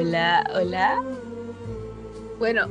[0.00, 1.02] Hola, hola.
[2.38, 2.68] Bueno,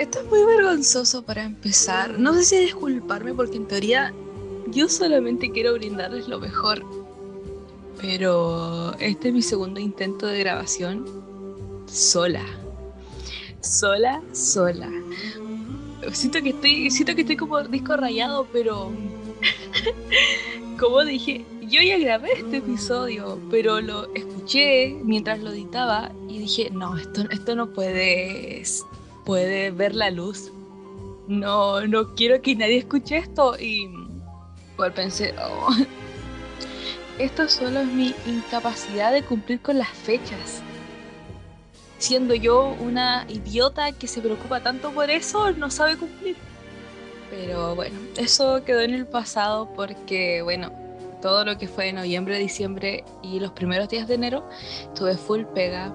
[0.00, 2.18] esto es muy vergonzoso para empezar.
[2.18, 4.12] No sé si disculparme porque en teoría
[4.66, 6.84] yo solamente quiero brindarles lo mejor.
[8.00, 11.06] Pero este es mi segundo intento de grabación
[11.86, 12.44] sola.
[13.60, 14.90] Sola, sola.
[16.10, 18.90] Siento que estoy, siento que estoy como disco rayado, pero
[20.80, 26.70] como dije, yo ya grabé este episodio, pero lo escuché mientras lo editaba y dije,
[26.70, 28.62] no, esto, esto no puede,
[29.24, 30.50] puede ver la luz.
[31.26, 33.58] No, no quiero que nadie escuche esto.
[33.58, 33.88] Y
[34.74, 35.68] igual pensé, oh,
[37.18, 40.62] esto solo es mi incapacidad de cumplir con las fechas.
[41.98, 46.36] Siendo yo una idiota que se preocupa tanto por eso, no sabe cumplir.
[47.30, 50.87] Pero bueno, eso quedó en el pasado porque, bueno,
[51.20, 54.48] todo lo que fue noviembre, diciembre y los primeros días de enero,
[54.94, 55.94] tuve full pega.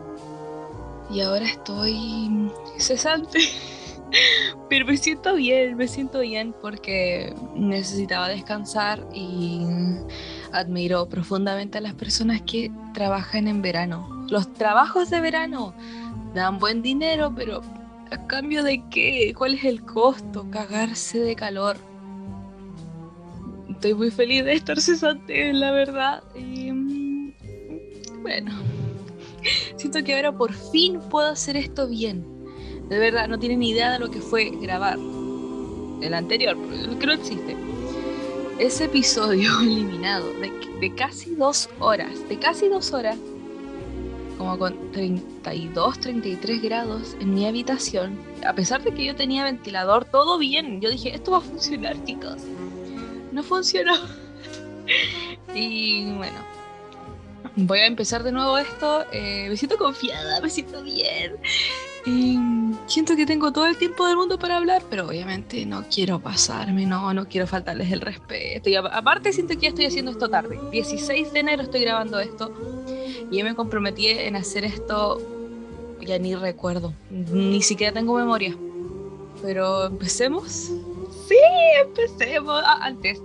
[1.11, 3.39] Y ahora estoy cesante.
[4.69, 9.65] Pero me siento bien, me siento bien porque necesitaba descansar y
[10.51, 14.25] admiro profundamente a las personas que trabajan en verano.
[14.29, 15.73] Los trabajos de verano
[16.33, 17.61] dan buen dinero, pero
[18.11, 19.33] ¿a cambio de qué?
[19.37, 20.45] ¿Cuál es el costo?
[20.49, 21.77] Cagarse de calor
[23.83, 26.23] estoy muy feliz de estar cesante, la verdad.
[26.33, 26.71] Y,
[28.21, 28.53] bueno,
[29.75, 32.25] siento que ahora por fin puedo hacer esto bien.
[32.87, 34.97] De verdad, no tienen ni idea de lo que fue grabar
[36.01, 36.55] el anterior,
[36.97, 37.57] que no existe.
[38.57, 43.17] Ese episodio eliminado de, de casi dos horas, de casi dos horas,
[44.37, 48.17] como con 32, 33 grados en mi habitación,
[48.47, 50.79] a pesar de que yo tenía ventilador, todo bien.
[50.79, 52.37] Yo dije, esto va a funcionar, chicos
[53.33, 53.93] no funcionó.
[55.55, 56.37] y bueno,
[57.55, 59.05] voy a empezar de nuevo esto.
[59.11, 61.37] Eh, me siento confiada, me siento bien.
[62.05, 62.37] Y
[62.87, 66.85] siento que tengo todo el tiempo del mundo para hablar, pero obviamente no quiero pasarme,
[66.85, 68.69] no, no quiero faltarles el respeto.
[68.69, 70.59] Y aparte siento que ya estoy haciendo esto tarde.
[70.71, 72.53] 16 de enero estoy grabando esto
[73.31, 75.21] y yo me comprometí en hacer esto,
[76.01, 78.55] ya ni recuerdo, ni siquiera tengo memoria.
[79.41, 80.71] Pero empecemos.
[81.27, 81.37] Sí,
[81.81, 82.61] empecemos.
[82.65, 83.21] Ah, antes,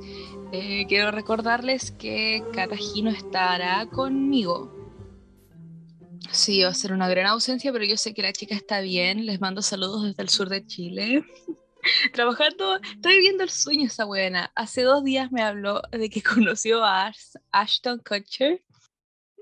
[0.52, 4.74] eh, quiero recordarles que Katajino estará conmigo.
[6.30, 9.26] Sí, va a ser una gran ausencia, pero yo sé que la chica está bien.
[9.26, 11.24] Les mando saludos desde el sur de Chile.
[12.12, 14.52] Trabajando, estoy viviendo el sueño esa buena.
[14.54, 17.12] Hace dos días me habló de que conoció a
[17.50, 18.62] Ashton Kutcher.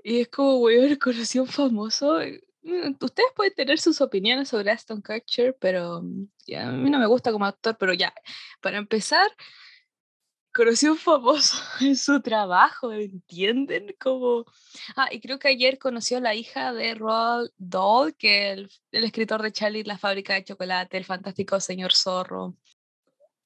[0.03, 2.19] Y es como, weón, conoció a un famoso.
[2.67, 6.99] Mm, ustedes pueden tener sus opiniones sobre Ashton Kutcher, pero mm, ya, a mí no
[6.99, 8.13] me gusta como actor, pero ya,
[8.61, 9.25] para empezar,
[10.53, 13.95] conocí a un famoso en su trabajo, ¿entienden?
[14.97, 19.03] Ah, y creo que ayer conoció a la hija de Roald Dahl, que el, el
[19.05, 22.57] escritor de Charlie la fábrica de chocolate, el fantástico señor zorro.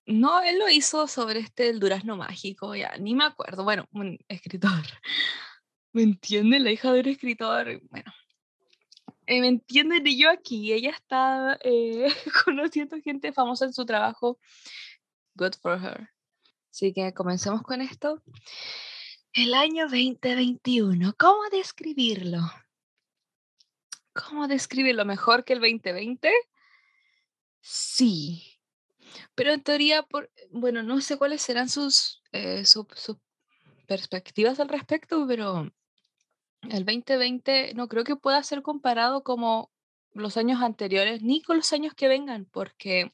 [0.07, 3.63] No, él lo hizo sobre este El Durazno Mágico, ya, ni me acuerdo.
[3.63, 4.71] Bueno, un escritor.
[5.93, 6.63] ¿Me entienden?
[6.63, 7.81] La hija de un escritor.
[7.89, 8.11] Bueno,
[9.39, 10.05] ¿me entienden?
[10.05, 12.07] Y yo aquí, ella está eh,
[12.45, 14.39] conociendo gente famosa en su trabajo.
[15.35, 16.09] Good for her.
[16.69, 18.21] Así que comencemos con esto.
[19.33, 22.39] El año 2021, ¿cómo describirlo?
[24.13, 26.29] ¿Cómo describirlo mejor que el 2020?
[27.61, 28.59] Sí.
[29.35, 32.85] Pero en teoría, por, bueno, no sé cuáles serán sus, eh, sus
[33.87, 35.71] perspectivas al respecto, pero
[36.69, 39.71] el 2020 no creo que pueda ser comparado como
[40.13, 43.11] los años anteriores ni con los años que vengan, porque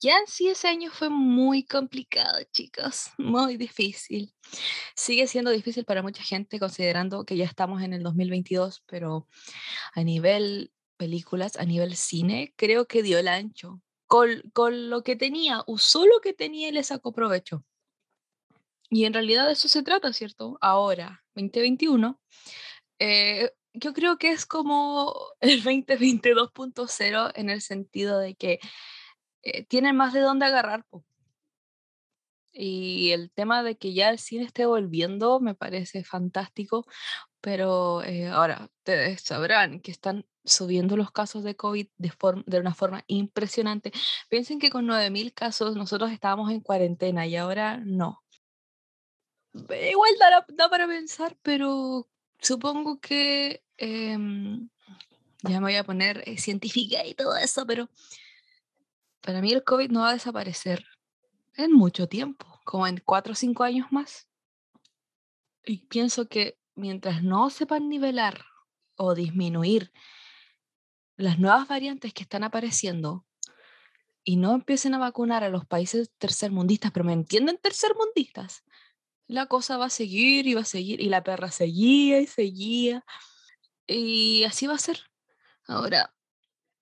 [0.00, 4.32] ya en sí ese año fue muy complicado, chicos, muy difícil.
[4.94, 9.26] Sigue siendo difícil para mucha gente considerando que ya estamos en el 2022, pero
[9.94, 13.80] a nivel películas, a nivel cine, creo que dio el ancho.
[14.06, 17.64] Con, con lo que tenía, usó lo que tenía y le sacó provecho.
[18.90, 20.56] Y en realidad de eso se trata, ¿cierto?
[20.62, 22.18] Ahora, 2021,
[22.98, 28.60] eh, yo creo que es como el 2022.0 en el sentido de que
[29.42, 30.84] eh, tienen más de dónde agarrar.
[32.52, 36.86] Y el tema de que ya el cine esté volviendo me parece fantástico,
[37.40, 42.12] pero eh, ahora ustedes sabrán que están subiendo los casos de COVID de,
[42.46, 43.92] de una forma impresionante.
[44.28, 48.24] Piensen que con 9.000 casos nosotros estábamos en cuarentena y ahora no.
[49.54, 50.12] Igual
[50.48, 52.08] da para pensar, pero
[52.40, 54.68] supongo que em,
[55.42, 57.88] ya me voy a poner eh, científica y todo eso, pero
[59.20, 60.84] para mí el COVID no va a desaparecer
[61.56, 64.28] en mucho tiempo, como en cuatro o cinco años más.
[65.64, 68.44] Y pienso que mientras no sepan nivelar
[68.96, 69.92] o disminuir
[71.16, 73.26] las nuevas variantes que están apareciendo
[74.24, 78.62] y no empiecen a vacunar a los países tercermundistas, pero me entienden tercermundistas,
[79.28, 83.04] la cosa va a seguir y va a seguir, y la perra seguía y seguía,
[83.86, 85.00] y así va a ser.
[85.66, 86.14] Ahora,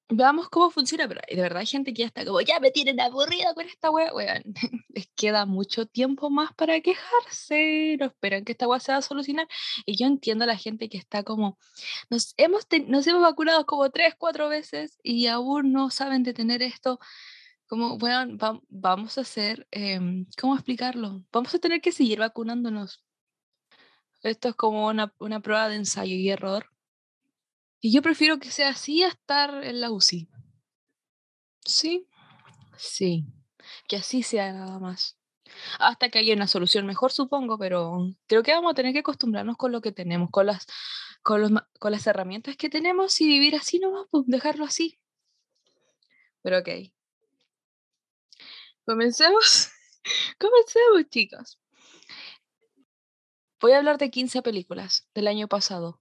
[0.09, 3.01] veamos cómo funciona, pero de verdad hay gente que ya está como, ya me tienen
[3.01, 4.43] aburrida con esta wea, weón.
[4.89, 9.03] Les queda mucho tiempo más para quejarse, no esperan que esta wea se va a
[9.03, 9.49] solucionar.
[9.85, 11.59] Y yo entiendo a la gente que está como,
[12.11, 17.01] nos hemos, nos hemos vacunado como tres, cuatro veces y aún no saben detener esto.
[17.67, 18.37] Como, bueno,
[18.69, 21.25] vamos a hacer, em, ¿cómo explicarlo?
[21.33, 23.03] Vamos a tener que seguir vacunándonos.
[24.23, 26.71] Esto es como una, una prueba de ensayo y error
[27.87, 30.29] y yo prefiero que sea así a estar en la UCI.
[31.65, 32.09] Sí,
[32.77, 33.27] sí,
[33.87, 35.17] que así sea nada más.
[35.79, 39.57] Hasta que haya una solución mejor, supongo, pero creo que vamos a tener que acostumbrarnos
[39.57, 40.67] con lo que tenemos, con las,
[41.23, 44.99] con los, con las herramientas que tenemos y vivir así nomás, pues dejarlo así.
[46.43, 46.96] Pero ok.
[48.87, 49.71] Comencemos.
[50.39, 51.59] Comencemos, chicos.
[53.61, 56.01] Voy a hablar de 15 películas del año pasado,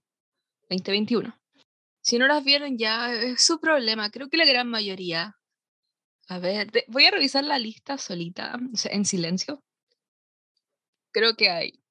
[0.70, 1.36] 2021.
[2.00, 5.36] Si no las vieron ya es su problema, creo que la gran mayoría.
[6.28, 9.64] A ver, voy a revisar la lista solita, en silencio.
[11.12, 11.82] Creo que hay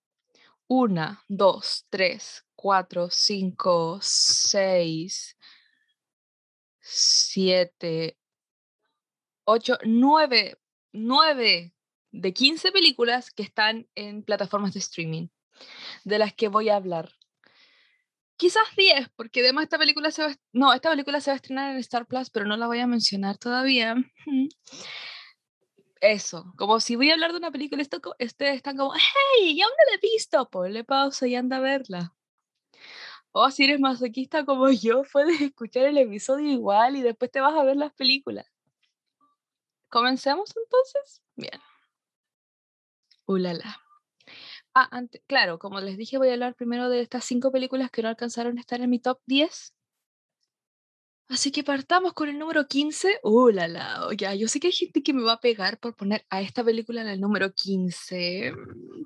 [0.68, 5.38] una, dos, tres, cuatro, cinco, seis,
[6.80, 8.18] siete,
[9.46, 10.58] ocho, nueve,
[10.96, 11.74] nueve
[12.12, 15.28] de 15 películas que están en plataformas de streaming,
[16.04, 17.12] de las que voy a hablar
[18.38, 21.72] quizás 10, porque además esta película se va, no, esta película se va a estrenar
[21.72, 23.96] en Star Plus, pero no la voy a mencionar todavía.
[26.02, 29.72] Eso, como si voy a hablar de una película, ustedes están como, hey, ya no
[29.90, 32.14] la he visto, ponle pausa y anda a verla.
[33.32, 37.56] O si eres masoquista como yo, puedes escuchar el episodio igual y después te vas
[37.56, 38.46] a ver las películas.
[39.96, 41.22] ¿Comencemos entonces?
[41.38, 41.62] Bien.
[43.28, 43.82] Ulala.
[44.74, 44.90] Ah,
[45.26, 48.58] claro, como les dije, voy a hablar primero de estas cinco películas que no alcanzaron
[48.58, 49.74] a estar en mi top 10.
[51.30, 53.22] Así que partamos con el número 15.
[53.24, 54.10] ¡Uh, la, la!
[54.18, 56.62] Ya, yo sé que hay gente que me va a pegar por poner a esta
[56.62, 58.52] película en el número 15,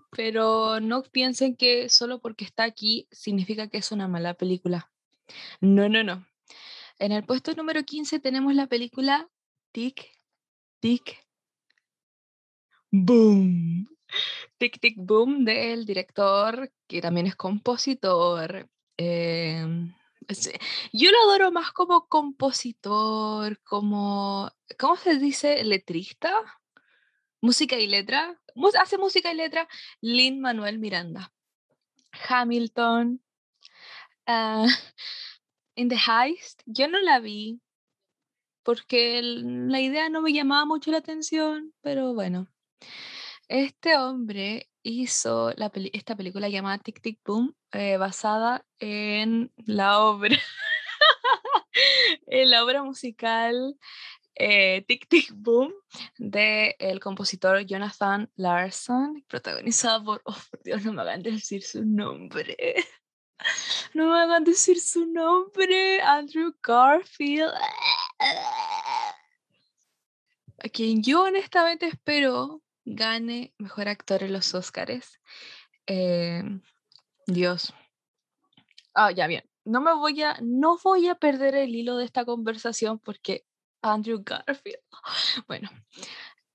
[0.09, 4.91] pero no piensen que solo porque está aquí significa que es una mala película.
[5.61, 6.25] No, no, no.
[6.97, 9.29] En el puesto número 15 tenemos la película
[9.71, 10.18] Tic,
[10.79, 11.19] Tic,
[12.91, 13.87] Boom.
[14.57, 18.67] Tic Tic Boom del director, que también es compositor.
[18.97, 19.93] Em,
[20.91, 25.63] yo lo adoro más como compositor, como, ¿cómo se dice?
[25.63, 26.33] Letrista.
[27.41, 28.39] Música y letra.
[28.81, 29.67] Hace música y letra
[30.01, 31.31] Lin Manuel Miranda.
[32.27, 33.21] Hamilton.
[34.27, 34.67] Uh,
[35.75, 36.63] In the Heist.
[36.65, 37.61] Yo no la vi
[38.69, 42.47] porque la idea no me llamaba mucho la atención, pero bueno.
[43.47, 50.37] Este hombre hizo la esta película llamada Tic Tic Boom, eh, basada en la obra,
[52.27, 53.75] en la obra musical
[54.35, 55.73] eh, Tic Tic Boom
[56.19, 61.83] del el compositor Jonathan Larson, protagonizada por, oh por Dios, no me hagan decir su
[61.83, 62.55] nombre.
[63.93, 67.53] No me hagan decir su nombre, Andrew Garfield.
[70.61, 75.19] A quien yo honestamente espero gane mejor actor en los Oscars.
[75.85, 76.61] Em,
[77.27, 77.73] Dios.
[78.93, 79.43] Ah, ya bien.
[79.65, 83.45] No me voy a, no voy a perder el hilo de esta conversación porque
[83.81, 84.79] Andrew Garfield.
[85.47, 85.69] Bueno,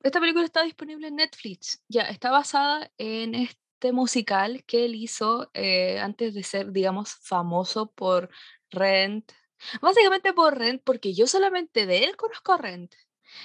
[0.02, 1.82] esta película está disponible en Netflix.
[1.88, 7.92] Ya está basada en este musical que él hizo eh, antes de ser, digamos, famoso
[7.92, 8.28] por
[8.70, 9.32] Rent.
[9.80, 12.94] Básicamente por Rent, porque yo solamente de él conozco Rent.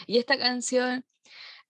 [0.07, 1.05] Y esta canción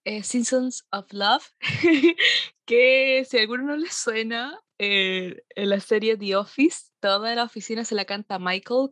[0.05, 1.45] eh, Seasons of Love,
[2.65, 7.43] que si a alguno no le suena, eh, en la serie The Office, toda la
[7.43, 8.91] oficina se la canta Michael,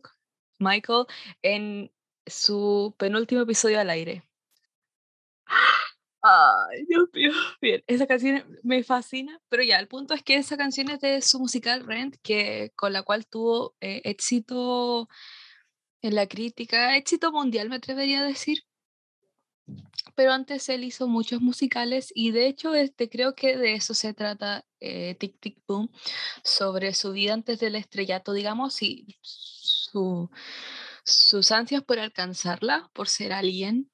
[0.58, 1.06] Michael
[1.42, 1.90] en
[2.26, 4.22] su penúltimo episodio al aire.
[6.20, 7.32] Ay, Dios mío.
[7.62, 11.22] Bien, esa canción me fascina, pero ya, el punto es que esa canción es de
[11.22, 15.08] su musical Rent, que, con la cual tuvo eh, éxito
[16.02, 18.67] en la crítica, éxito mundial, me atrevería a decir
[20.14, 24.14] pero antes él hizo muchos musicales y de hecho este, creo que de eso se
[24.14, 25.90] trata eh, Tic Tic Boom,
[26.42, 30.30] sobre su vida antes del estrellato, digamos, y su,
[31.04, 33.90] sus ansias por alcanzarla, por ser alguien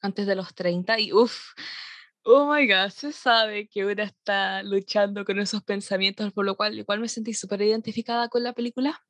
[0.00, 1.52] antes de los 30 y uff,
[2.22, 6.78] oh my god, se sabe que una está luchando con esos pensamientos, por lo cual
[6.78, 9.02] igual me sentí súper identificada con la película.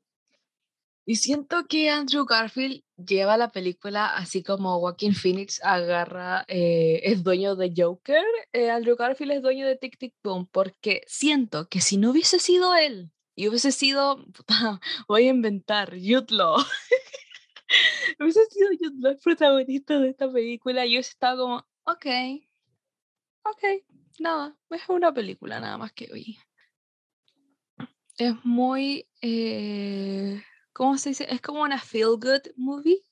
[1.05, 7.23] Y siento que Andrew Garfield lleva la película así como Joaquin Phoenix agarra, eh, es
[7.23, 11.81] dueño de Joker, eh, Andrew Garfield es dueño de Tic Tic Boom, porque siento que
[11.81, 14.25] si no hubiese sido él y hubiese sido,
[15.09, 16.57] voy a inventar, Law,
[18.21, 22.07] hubiese sido Law el protagonista de esta película, yo estaba como, ok,
[23.45, 23.65] ok,
[24.19, 26.39] nada, es una película nada más que hoy.
[28.17, 29.09] Es muy...
[29.23, 30.43] Eh,
[30.79, 31.27] ¿cómo se dice?
[31.29, 33.03] Es como una feel good movie.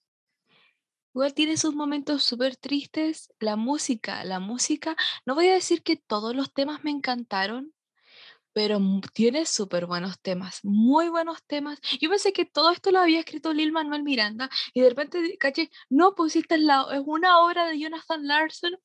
[1.12, 3.28] Igual tiene sus momentos súper tristes.
[3.40, 7.75] La música, la música, no voy a decir que todos los temas me encantaron,
[8.52, 8.78] pero
[9.12, 11.80] tiene súper buenos temas, muy buenos temas.
[12.00, 15.68] Yo pensé que todo esto lo había escrito Lil Manuel Miranda y de repente caché,
[15.90, 18.78] no, pues esta es, la, es una obra de Jonathan Larson.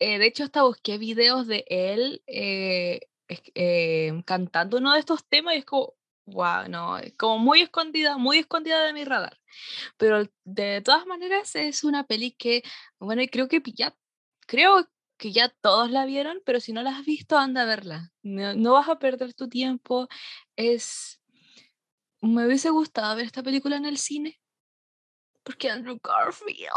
[0.00, 3.00] Eh, de hecho, hasta busqué videos de él eh,
[3.54, 5.94] eh, cantando uno de estos temas y es como,
[6.30, 9.38] wow, no, como muy escondida, muy escondida de mi radar.
[9.96, 12.62] Pero de todas maneras es una peli que,
[12.98, 13.96] bueno, creo que ya,
[14.46, 18.12] creo que ya todos la vieron, pero si no la has visto, anda a verla.
[18.22, 20.08] No, vas a perder tu tiempo.
[20.56, 21.20] Es,
[22.20, 24.40] me hubiese gustado ver esta película en el cine,
[25.42, 26.68] porque Andrew Garfield,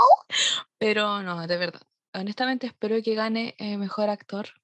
[0.78, 1.82] pero no, de verdad.
[2.14, 4.61] Honestamente espero que gane eh, mejor actor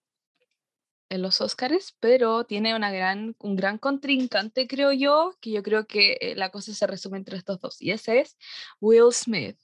[1.10, 5.88] en los Oscars, pero tiene una gran, un gran contrincante, creo yo, que yo creo
[5.88, 8.38] que eh, la cosa se resume entre estos dos, y ese es
[8.80, 9.58] Will Smith.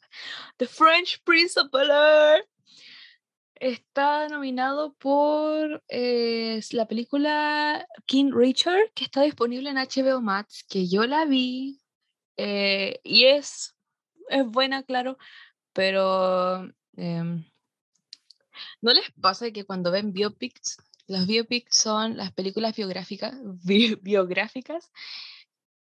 [0.58, 1.60] The French Prince
[3.56, 10.88] está nominado por eh, la película King Richard, que está disponible en HBO Max, que
[10.88, 11.80] yo la vi,
[12.38, 13.76] eh, y es,
[14.30, 15.18] es buena, claro,
[15.74, 16.70] pero...
[16.96, 17.46] Em,
[18.82, 23.36] ¿No les pasa que cuando ven biopics los biopics son las películas biográficas,
[24.02, 24.92] biográficas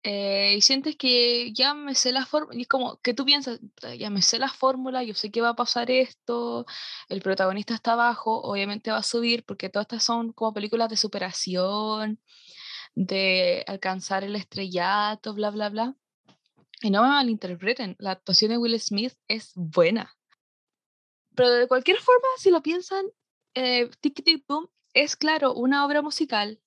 [0.04, 3.60] eh, y sientes que ya me sé la fórmula, y como que tú piensas,
[3.98, 6.66] ya me sé la fórmula, yo sé que va a pasar esto,
[7.08, 10.96] el protagonista está abajo, obviamente va a subir, porque todas estas son como películas de
[10.96, 12.20] superación,
[12.94, 15.96] de alcanzar el estrellato, bla, bla, bla.
[16.80, 20.16] Y no me malinterpreten, la actuación de Will Smith es buena.
[21.34, 23.04] Pero de cualquier forma, si lo piensan,
[23.54, 26.60] eh, Tic Tic Boom es claro una obra musical,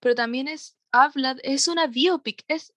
[0.00, 2.74] pero también es habla, es una biopic, es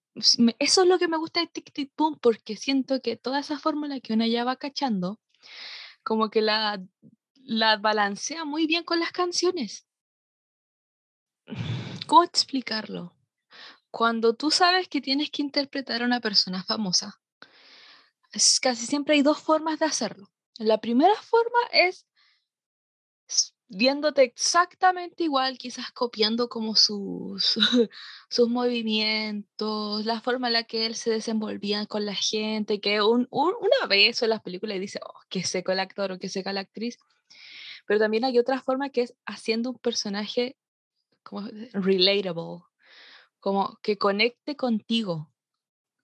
[0.59, 3.57] eso es lo que me gusta de Tic Tic Boom porque siento que toda esa
[3.57, 5.21] fórmula que una ya va cachando
[6.03, 6.83] como que la
[7.43, 9.87] la balancea muy bien con las canciones.
[12.07, 13.15] ¿Cómo explicarlo?
[13.89, 17.19] Cuando tú sabes que tienes que interpretar a una persona famosa,
[18.61, 20.31] casi siempre hay dos formas de hacerlo.
[20.57, 22.05] La primera forma es
[23.71, 27.55] viéndote exactamente igual, quizás copiando como sus,
[28.29, 33.27] sus movimientos, la forma en la que él se desenvolvía con la gente, que un,
[33.31, 36.61] una vez en las películas dice, oh, que seco el actor o que seca la
[36.61, 36.97] actriz,
[37.87, 40.57] pero también hay otra forma que es haciendo un personaje
[41.23, 42.63] como relatable,
[43.39, 45.31] como que conecte contigo,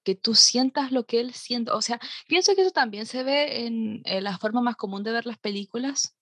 [0.04, 1.72] que tú sientas lo que él siente.
[1.72, 5.26] O sea, pienso que eso también se ve en la forma más común de ver
[5.26, 6.18] las películas,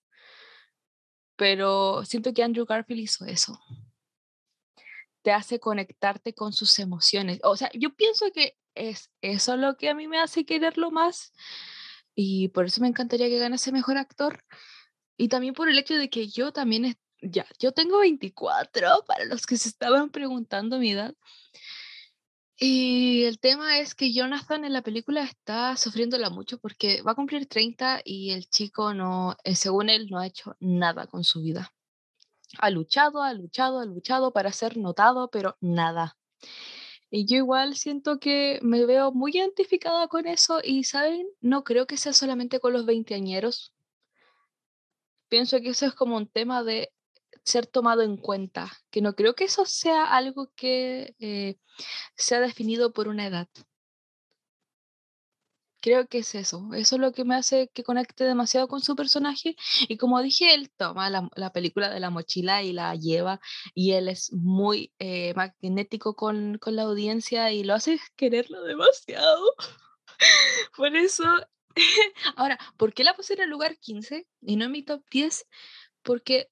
[1.35, 3.59] pero siento que Andrew Garfield hizo eso.
[5.21, 7.39] Te hace conectarte con sus emociones.
[7.43, 11.33] O sea, yo pienso que es eso lo que a mí me hace quererlo más
[12.13, 14.43] y por eso me encantaría que ganase mejor actor
[15.17, 19.45] y también por el hecho de que yo también ya yo tengo 24 para los
[19.45, 21.15] que se estaban preguntando mi edad
[22.57, 27.15] y el tema es que Jonathan en la película está sufriéndola mucho porque va a
[27.15, 31.41] cumplir 30 y el chico no, eh, según él, no ha hecho nada con su
[31.41, 31.73] vida.
[32.59, 36.17] Ha luchado, ha luchado, ha luchado para ser notado, pero nada.
[37.09, 41.27] Y yo igual siento que me veo muy identificada con eso y, ¿saben?
[41.41, 43.73] No creo que sea solamente con los veinteañeros.
[45.29, 46.93] Pienso que eso es como un tema de
[47.45, 51.57] ser tomado en cuenta, que no creo que eso sea algo que eh,
[52.17, 53.47] sea definido por una edad.
[55.81, 58.95] Creo que es eso, eso es lo que me hace que conecte demasiado con su
[58.95, 59.55] personaje
[59.87, 63.39] y como dije, él toma la, película de la mochila y la lleva
[63.75, 69.45] y él es muy eh, magnético con, con la audiencia y lo hace quererlo demasiado.
[70.75, 71.23] por eso,
[72.35, 75.45] ahora, ¿por qué la puse en el lugar 15 y no en mi top 10?
[76.01, 76.49] Porque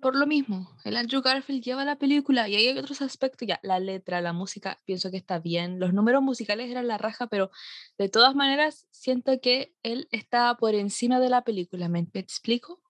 [0.00, 3.80] por lo mismo, el Andrew Garfield lleva la película y hay otros aspectos, ya, la
[3.80, 7.50] letra, la música, pienso que está bien, los números musicales eran la raja, pero
[7.98, 12.82] de todas maneras siento que él está por encima de la película, ¿me, explico?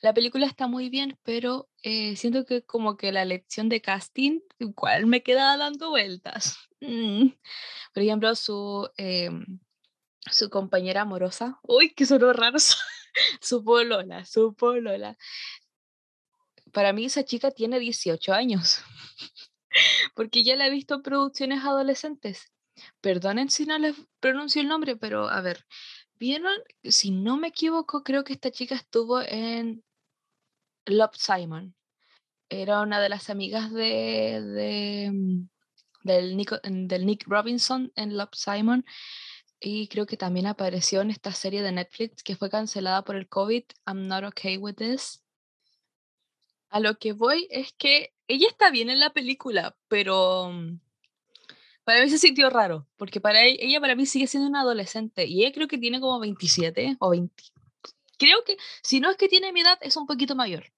[0.00, 4.40] La película está muy bien, pero eh, siento que como que la lección de casting,
[4.58, 6.56] igual me queda dando vueltas.
[6.80, 7.30] Mm.
[7.92, 9.58] Por ejemplo, su, em,
[10.30, 12.58] su compañera amorosa, uy, que sonó raro,
[13.40, 15.16] su polola, su polola.
[16.78, 18.82] Para mí esa chica tiene 18 años,
[20.14, 22.52] porque ya la he visto en producciones adolescentes.
[23.00, 25.66] Perdonen si no les pronuncio el nombre, pero a ver,
[26.20, 26.54] ¿vieron?
[26.84, 29.82] Si no me equivoco, creo que esta chica estuvo en
[30.86, 31.74] Love Simon.
[32.48, 35.48] Era una de las amigas de, mm,
[36.04, 36.46] del,
[36.86, 38.84] del Nick Robinson en Love Simon.
[39.58, 43.28] Y creo que también apareció en esta serie de Netflix que fue cancelada por el
[43.28, 45.24] COVID, I'm Not Okay With This.
[46.70, 50.80] A lo que voy es que ella está bien en la película, pero mm,
[51.84, 55.26] para mí se sintió raro, porque para ella, ella para mí sigue siendo una adolescente
[55.26, 57.44] y ella creo que tiene como 27 o 20.
[58.18, 60.72] Creo que si no es que tiene mi edad, es un poquito mayor.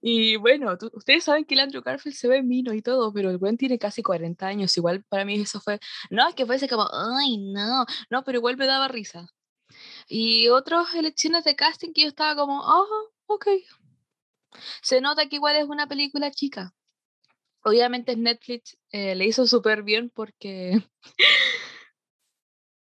[0.00, 3.38] Y bueno, ustedes saben que el Andrew Garfield se ve mino y todo, pero el
[3.38, 4.76] buen tiene casi 40 años.
[4.76, 8.56] Igual para mí eso fue, no, es que fuese como, ay, no, no, pero igual
[8.56, 9.28] me daba risa.
[10.08, 12.86] Y otras elecciones de casting que yo estaba como, oh,
[13.26, 13.46] ok.
[14.82, 16.74] Se nota que igual es una película chica.
[17.62, 20.82] Obviamente Netflix eh, le hizo súper bien porque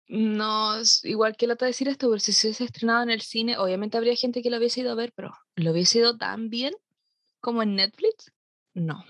[0.08, 3.58] no igual que lo te decir esto, pero si se hubiese estrenado en el cine,
[3.58, 6.74] obviamente habría gente que lo hubiese ido a ver, pero ¿lo hubiese ido tan bien
[7.40, 8.32] como en Netflix?
[8.74, 9.04] No.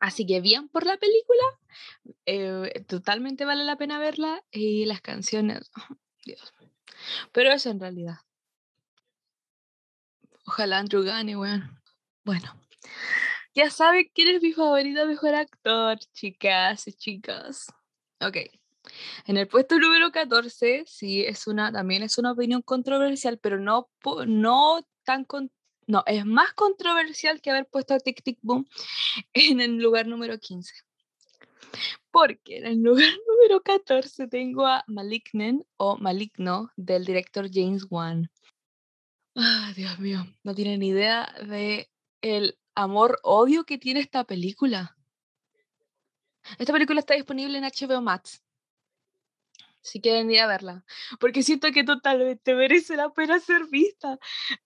[0.00, 1.42] Así que bien por la película,
[2.26, 5.70] eh, totalmente vale la pena verla y las canciones,
[6.24, 6.54] Dios.
[7.32, 8.16] Pero eso en realidad.
[10.48, 11.78] Ojalá Andrew gane, weón.
[12.24, 12.58] Bueno,
[13.54, 17.66] ya saben quién es mi favorito mejor actor, chicas y chicos.
[18.18, 18.38] Ok.
[19.26, 23.90] En el puesto número 14, sí, es una, también es una opinión controversial, pero no,
[24.26, 25.52] no tan con,
[25.86, 28.66] no, es más controversial que haber puesto a Tic Tic Boom
[29.34, 30.72] en el lugar número 15.
[32.10, 34.82] Porque en el lugar número 14 tengo a
[35.76, 38.30] o Maligno del director James Wan.
[39.40, 41.88] Ah, Dios mío, no tienen idea de
[42.22, 44.96] el amor-odio que tiene esta película.
[46.58, 48.42] Esta película está disponible en HBO Max.
[49.80, 50.84] Si quieren ir a verla.
[51.20, 54.18] Porque siento que totalmente merece la pena ser vista.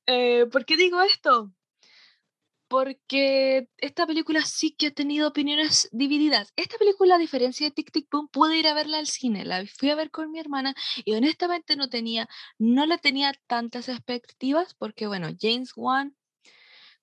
[0.06, 1.52] Eh, ¿Por qué digo esto?
[2.72, 6.54] Porque esta película sí que ha tenido opiniones divididas.
[6.56, 9.44] Esta película, a diferencia de Tic Tic Boom, pude ir a verla al cine.
[9.44, 13.90] La fui a ver con mi hermana y honestamente no tenía, no le tenía tantas
[13.90, 16.16] expectativas porque, bueno, James Wan,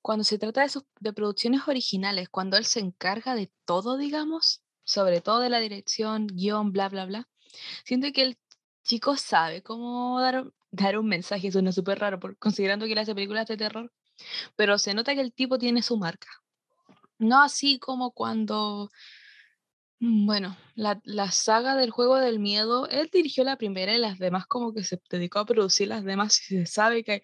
[0.01, 4.63] cuando se trata de, sus, de producciones originales, cuando él se encarga de todo, digamos,
[4.83, 7.29] sobre todo de la dirección, guion, bla, bla, bla,
[7.85, 8.39] siento que el
[8.83, 11.51] chico sabe cómo dar, dar un mensaje.
[11.51, 13.93] Suena súper raro, por, considerando que él hace películas de terror
[14.55, 16.29] pero se nota que el tipo tiene su marca.
[17.19, 18.89] No así como cuando,
[19.99, 24.17] mm, bueno, la, la, saga del juego del miedo, él dirigió la primera y las
[24.19, 27.21] demás como que se dedicó a producir las demás y se sabe que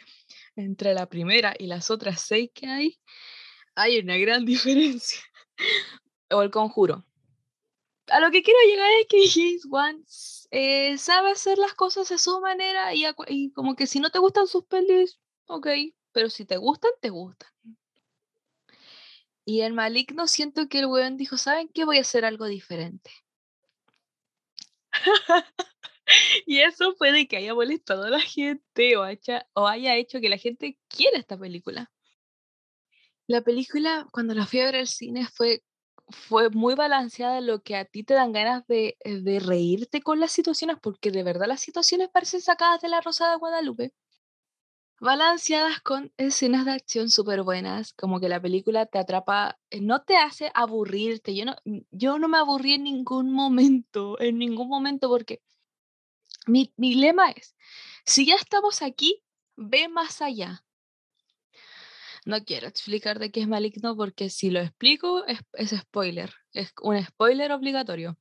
[0.56, 3.00] entre la primera y las otras seis que hay,
[3.76, 5.22] hay una gran diferencia.
[6.32, 7.06] o el conjuro.
[8.08, 10.04] A lo que quiero llegar es que James Wan
[10.98, 14.48] sabe hacer las cosas a su manera y, y como que si no te gustan
[14.48, 15.68] sus pelis, ok,
[16.16, 17.50] pero si te gustan, te gustan.
[19.44, 21.84] Y el maligno siento que el weón dijo, ¿saben qué?
[21.84, 23.12] Voy a hacer algo diferente.
[26.46, 30.30] y eso puede que haya molestado a la gente o haya, o haya hecho que
[30.30, 31.92] la gente quiera esta película.
[33.28, 35.64] La película, cuando la fui a ver al cine, fue,
[36.08, 40.32] fue muy balanceada lo que a ti te dan ganas de, de reírte con las
[40.32, 43.94] situaciones, porque de verdad las situaciones parecen sacadas de la Rosa de Guadalupe
[45.00, 50.04] balanceadas con escenas de acción súper buenas, como que la película te atrapa, eh, no
[50.04, 51.36] te hace aburrirte.
[51.36, 51.56] Yo no,
[51.92, 55.42] yo no me aburrí en ningún momento, en ningún momento, porque
[56.48, 57.56] mi, mi lema es,
[58.06, 59.24] si ya estamos aquí,
[59.56, 60.64] ve más allá.
[62.26, 66.74] No quiero explicar de qué es maligno porque si lo explico es, es spoiler, es
[66.82, 68.18] un spoiler obligatorio.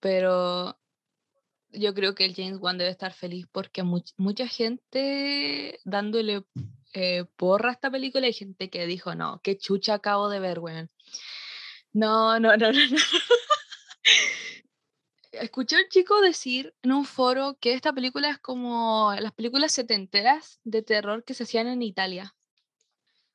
[0.00, 0.77] Pero
[1.72, 6.44] yo creo que el James Wan debe estar feliz porque mucha gente dándole
[6.94, 10.58] eh, porra a esta película hay gente que dijo, no, qué chucha acabo de ver,
[10.58, 10.90] weón.
[11.92, 12.96] No, no, no, no, no.
[15.32, 19.72] Escuché a un chico decir en un foro que esta película es como las películas
[19.72, 22.34] setenteras de terror que se hacían en Italia.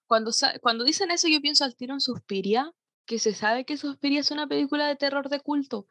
[0.07, 2.71] Cuando, cuando dicen eso yo pienso al tiro en Suspiria,
[3.05, 5.87] que se sabe que Suspiria es una película de terror de culto,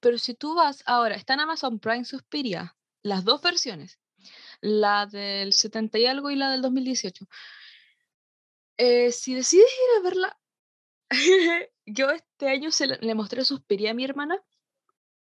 [0.00, 3.98] pero si tú vas ahora, está en Amazon Prime Suspiria, las dos versiones.
[4.60, 7.26] la del 70 y algo y la del 2018.
[8.78, 10.40] Eh, si decides ir a verla,
[11.86, 14.42] yo este año se le, le mostré Suspiria a mi hermana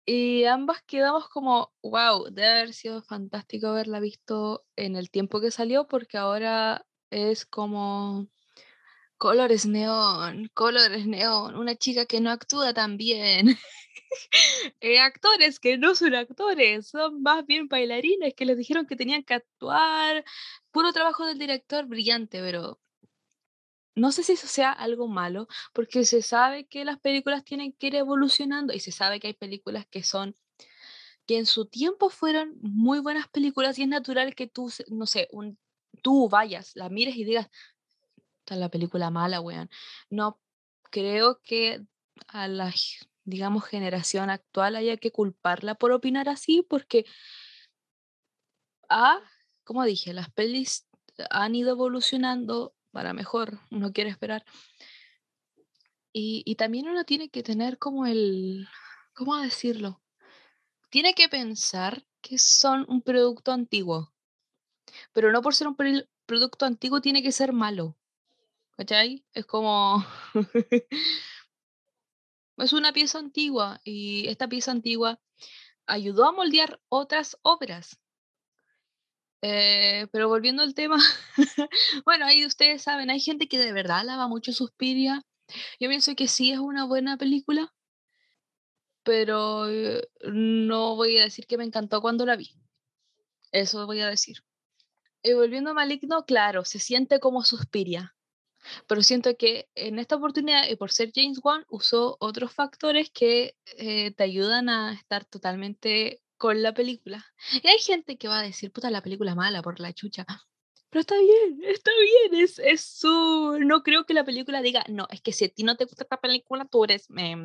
[0.07, 5.51] y ambas quedamos como, wow, debe haber sido fantástico haberla visto en el tiempo que
[5.51, 8.29] salió porque ahora es como
[9.19, 13.49] colores neón, colores neón, una chica que no actúa tan bien.
[14.81, 19.23] Eh, actores que no son actores, son más bien bailarines que les dijeron que tenían
[19.23, 20.25] que actuar.
[20.71, 22.81] Puro trabajo del director, brillante, pero
[23.95, 27.89] no sé si eso sea algo malo, porque se sabe que las películas tienen que
[27.89, 30.35] ir evolucionando y se sabe que hay películas que son
[31.27, 35.29] que en su tiempo fueron muy buenas películas y es natural que tú, no sé,
[35.31, 35.59] un,
[36.03, 37.51] tú vayas, la mires y digas,
[38.55, 39.71] es la película mala, weón.
[40.11, 40.41] No
[40.91, 41.85] creo que
[42.29, 42.73] a la,
[43.25, 47.05] digamos, generación actual haya que culparla por opinar así, porque,
[48.89, 49.21] ah,
[49.65, 50.87] como dije, las pelis
[51.31, 54.45] han ido evolucionando, para mejor, uno quiere esperar.
[56.13, 58.67] Y, y también uno tiene que tener como el,
[59.15, 60.01] ¿cómo decirlo?
[60.91, 64.13] Tiene que pensar que son un producto antiguo,
[65.13, 65.77] pero no por ser un
[66.27, 67.97] producto antiguo tiene que ser malo.
[68.79, 69.25] ¿Cachai?
[69.35, 70.07] Es como...
[72.59, 75.21] es una pieza antigua y esta pieza antigua
[75.87, 77.99] ayudó a moldear otras obras.
[79.43, 80.99] Eh, pero volviendo al tema,
[82.05, 85.27] bueno, ahí ustedes saben, hay gente que de verdad alaba mucho Suspiria.
[85.81, 87.75] Yo pienso que sí es una buena película,
[89.03, 92.53] pero eh, no voy a decir que me encantó cuando la vi.
[93.51, 94.45] Eso voy a decir.
[95.25, 98.15] Y volviendo a Maligno, claro, se siente como Suspiria.
[98.87, 103.57] Pero siento que en esta oportunidad, y por ser James Wan, usó otros factores que
[103.77, 107.25] eh, te ayudan a estar totalmente con la película.
[107.63, 110.27] Y hay gente que va a decir, puta, la película mala por la chucha.
[110.91, 111.91] Pero está bien, está
[112.31, 113.59] bien, es, es su...
[113.61, 116.05] No creo que la película diga, no, es que si a ti no te gusta
[116.05, 117.37] esta película, tú eres eh,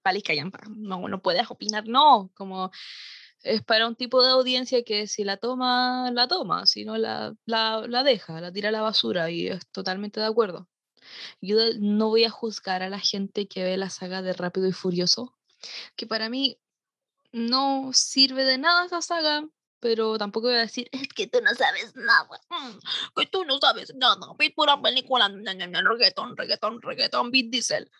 [0.00, 0.32] palisca,
[0.70, 2.70] no, no puedes opinar, no, como
[3.42, 7.34] es para un tipo de audiencia que si la toma, la toma, si no la,
[7.46, 10.68] la, la deja, la tira a la basura y es totalmente de acuerdo.
[11.40, 14.72] Yo no voy a juzgar a la gente que ve la saga de Rápido y
[14.72, 15.36] Furioso,
[15.96, 16.58] que para mí
[17.32, 19.48] no sirve de nada esa saga,
[19.80, 22.78] pero tampoco voy a decir, es que tú no sabes nada, mm,
[23.16, 27.90] que tú no sabes nada, vi pura película, reggaetón, reggaetón, reggaetón, beat diesel.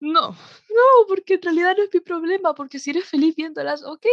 [0.00, 4.06] No, no, porque en realidad no es mi problema, porque si eres feliz viéndolas, ok.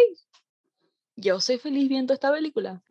[1.15, 2.83] Yo soy feliz viendo esta película.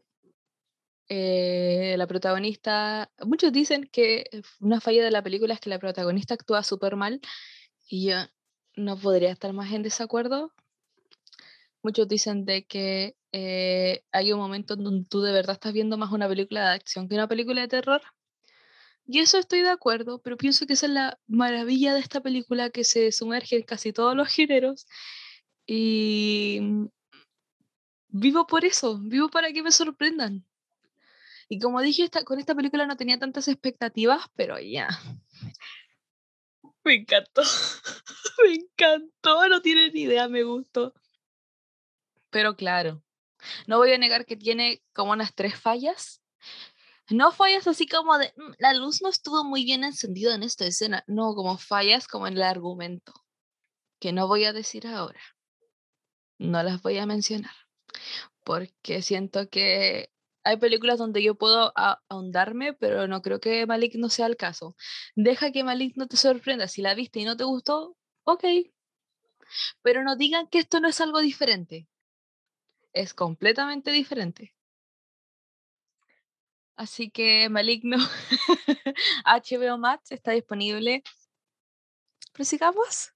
[1.08, 4.24] Eh, la protagonista, muchos dicen que
[4.60, 7.20] una falla de la película es que la protagonista actúa súper mal
[7.88, 8.16] y yo
[8.76, 10.52] no podría estar más en desacuerdo.
[11.82, 15.98] Muchos dicen de que eh, hay un momento en donde tú de verdad estás viendo
[15.98, 18.00] más una película de acción que una película de terror.
[19.06, 22.70] Y eso estoy de acuerdo, pero pienso que esa es la maravilla de esta película
[22.70, 24.86] que se sumerge en casi todos los géneros.
[25.66, 26.86] Y mm,
[28.08, 30.46] vivo por eso, vivo para que me sorprendan.
[31.48, 34.88] Y como dije, esta, con esta película no tenía tantas expectativas, pero ya.
[36.84, 37.42] Me encantó.
[38.44, 40.92] me encantó, no tienen ni idea, me gustó.
[42.28, 43.02] Pero claro,
[43.66, 46.20] no voy a negar que tiene como unas tres fallas,
[47.10, 50.66] no fallas así como de, mm, la luz no estuvo muy bien encendida en esta
[50.66, 53.12] escena, no, como fallas como en el argumento,
[54.00, 55.20] que no voy a decir ahora,
[56.38, 57.54] no las voy a mencionar,
[58.44, 60.10] porque siento que
[60.44, 64.76] hay películas donde yo puedo ahondarme, pero no creo que Malik no sea el caso.
[65.16, 68.44] Deja que Malik no te sorprenda, si la viste y no te gustó, ok,
[69.82, 71.88] pero no digan que esto no es algo diferente,
[72.92, 74.53] es completamente diferente.
[76.76, 77.96] Así que Maligno
[79.24, 81.02] HBO Max está disponible.
[82.32, 83.12] Prosigamos.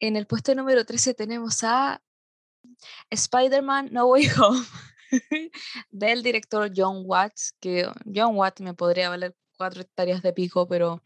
[0.00, 2.02] En el puesto número 13 tenemos a
[3.10, 4.64] Spider-Man No Way Home
[5.90, 11.02] del director John Watts, que John Watts me podría valer cuatro hectáreas de pico, pero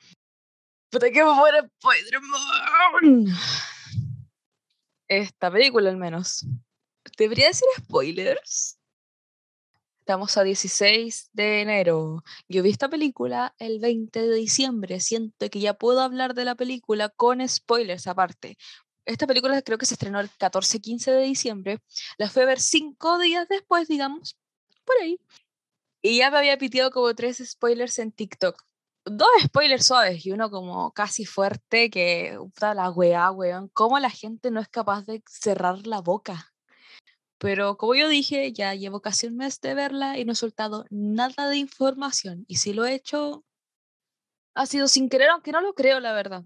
[0.90, 3.26] ¿Para qué fuera Spider-Man?
[5.06, 6.46] Esta película al menos.
[7.18, 8.77] ¿Debería decir spoilers?
[10.08, 12.24] Estamos a 16 de enero.
[12.48, 15.00] Yo vi esta película el 20 de diciembre.
[15.00, 18.56] Siento que ya puedo hablar de la película con spoilers aparte.
[19.04, 21.82] Esta película creo que se estrenó el 14-15 de diciembre.
[22.16, 24.38] La fui a ver cinco días después, digamos,
[24.86, 25.20] por ahí.
[26.00, 28.64] Y ya me había pitido como tres spoilers en TikTok.
[29.04, 33.68] Dos spoilers suaves y uno como casi fuerte que, puta la weá, weón.
[33.74, 36.54] ¿Cómo la gente no es capaz de cerrar la boca?
[37.38, 40.84] Pero como yo dije, ya llevo casi un mes de verla y no he soltado
[40.90, 42.44] nada de información.
[42.48, 43.44] Y si lo he hecho,
[44.54, 46.44] ha sido sin querer, aunque no lo creo, la verdad.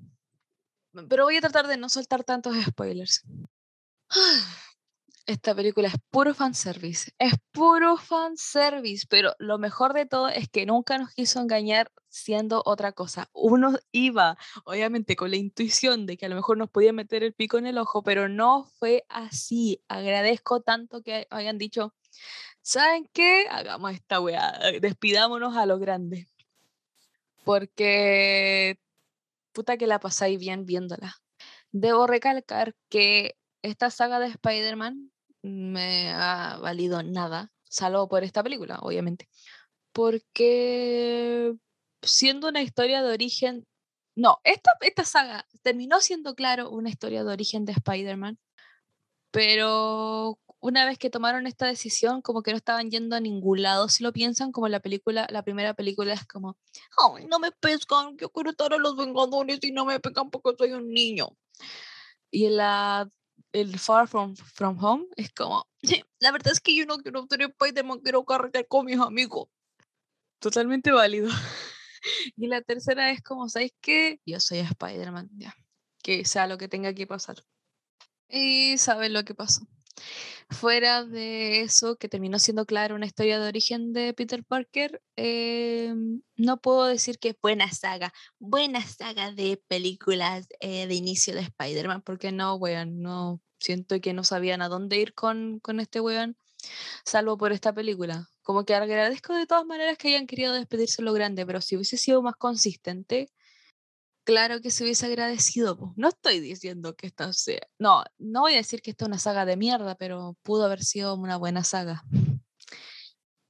[1.08, 3.22] Pero voy a tratar de no soltar tantos spoilers.
[5.26, 10.66] Esta película es puro fanservice, es puro fanservice, pero lo mejor de todo es que
[10.66, 13.30] nunca nos quiso engañar siendo otra cosa.
[13.32, 17.34] Uno iba, obviamente, con la intuición de que a lo mejor nos podía meter el
[17.34, 19.80] pico en el ojo, pero no fue así.
[19.86, 21.94] Agradezco tanto que hayan dicho,
[22.60, 23.46] ¿saben qué?
[23.48, 26.26] Hagamos esta weá, despidámonos a lo grande.
[27.44, 28.80] Porque
[29.52, 31.14] puta que la pasáis bien viéndola.
[31.70, 35.11] Debo recalcar que esta saga de Spider-Man
[35.42, 39.28] me ha valido nada, salvo por esta película, obviamente.
[39.92, 41.54] Porque
[42.02, 43.66] siendo una historia de origen,
[44.14, 48.38] no, esta, esta saga terminó siendo, claro, una historia de origen de Spider-Man,
[49.30, 53.88] pero una vez que tomaron esta decisión, como que no estaban yendo a ningún lado,
[53.88, 56.56] si lo piensan, como la película, la primera película es como,
[56.98, 60.56] ay, no me pescan, yo quiero estar a los Vengadores y no me pescan porque
[60.56, 61.36] soy un niño.
[62.30, 63.10] Y en la
[63.52, 65.66] el Far From, From Home es como,
[66.18, 69.48] la verdad es que yo no quiero tener Spider-Man, quiero carretear con mis amigos.
[70.38, 71.28] Totalmente válido.
[72.36, 74.20] y la tercera es como, ¿sabéis qué?
[74.26, 75.54] Yo soy Spider-Man, ya.
[76.02, 77.36] Que sea lo que tenga que pasar.
[78.28, 79.66] Y saben lo que pasó.
[80.52, 86.22] Fuera de eso, que terminó siendo claro una historia de origen de Peter Parker, em,
[86.36, 91.40] no puedo decir que es buena saga, buena saga de películas eh, de inicio de
[91.40, 96.00] Spider-Man, porque no, weón, no siento que no sabían a dónde ir con, con este
[96.00, 96.36] weón,
[97.04, 98.28] salvo por esta película.
[98.42, 101.96] Como que agradezco de todas maneras que hayan querido despedirse lo grande, pero si hubiese
[101.96, 103.30] sido más consistente,
[104.24, 105.92] claro que se hubiese agradecido.
[105.96, 107.60] No estoy diciendo que esta sea.
[107.78, 110.82] No, no voy a decir que esta es una saga de mierda, pero pudo haber
[110.84, 112.02] sido una buena saga.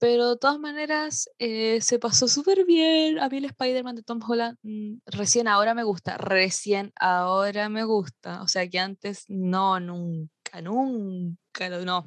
[0.03, 3.21] Pero de todas maneras, eh, se pasó súper bien.
[3.21, 6.19] A mí el Spider-Man de Tom Holland mm, recién ahora me gusta.
[6.19, 8.43] Recién ahora me gusta.
[8.43, 12.05] O sea que antes no, nunca, nunca, no.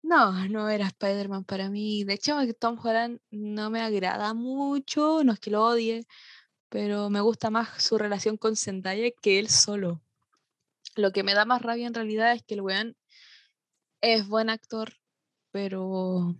[0.00, 2.04] No, no era Spider-Man para mí.
[2.04, 5.24] De hecho, Tom Holland no me agrada mucho.
[5.24, 6.06] No es que lo odie
[6.68, 10.02] pero me gusta más su relación con Zendaya que él solo.
[10.96, 12.96] Lo que me da más rabia en realidad es que el weón
[14.00, 14.94] es buen actor,
[15.50, 16.34] pero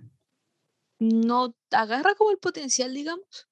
[0.99, 3.49] no agarra como el potencial, digamos.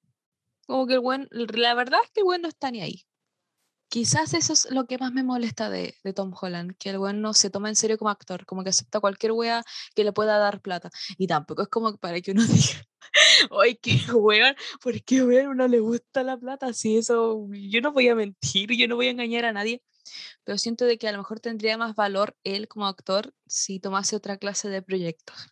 [0.65, 3.06] Como que el weón, la verdad es que el weón no está ni ahí.
[3.89, 7.21] Quizás eso es lo que más me molesta de, de Tom Holland, que el weón
[7.21, 9.63] no se toma en serio como actor, como que acepta cualquier wea
[9.95, 10.89] que le pueda dar plata.
[11.17, 12.87] Y tampoco es como para que uno diga,
[13.49, 16.73] Oye, qué weón, ¿por qué weón no le gusta la plata?
[16.73, 19.81] Si eso, yo no voy a mentir, yo no voy a engañar a nadie,
[20.43, 24.15] pero siento de que a lo mejor tendría más valor él como actor si tomase
[24.15, 25.47] otra clase de proyectos.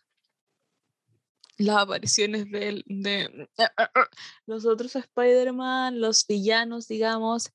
[1.58, 3.48] Las apariciones de, de
[4.46, 7.50] los otros Spider-Man, los villanos, digamos.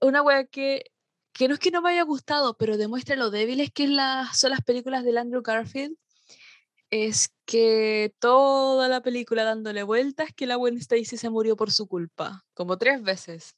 [0.00, 0.84] Una wea que,
[1.32, 3.86] que no es que no me haya gustado, pero demuestra lo débiles que
[4.32, 5.96] son las películas de Andrew Garfield
[6.90, 11.86] es que toda la película dándole vueltas que la Gwen Stacy se murió por su
[11.86, 13.54] culpa, como tres veces.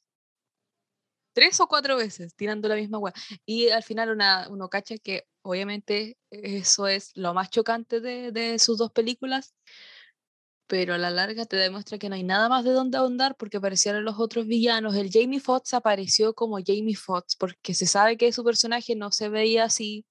[1.33, 3.13] Tres o cuatro veces tirando la misma weá.
[3.45, 8.59] Y al final una, uno cacha que obviamente eso es lo más chocante de, de
[8.59, 9.55] sus dos películas,
[10.67, 13.57] pero a la larga te demuestra que no hay nada más de dónde ahondar porque
[13.57, 14.95] aparecieron los otros villanos.
[14.95, 19.29] El Jamie Foxx apareció como Jamie Foxx porque se sabe que su personaje no se
[19.29, 20.05] veía así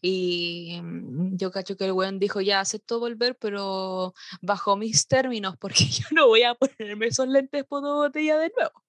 [0.00, 5.56] y mm, yo cacho que el weón dijo, ya acepto volver, pero bajo mis términos,
[5.58, 8.82] porque yo no voy a ponerme esos lentes por botella de nuevo.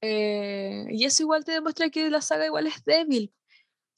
[0.00, 3.32] Eh, y eso igual te demuestra que la saga igual es débil.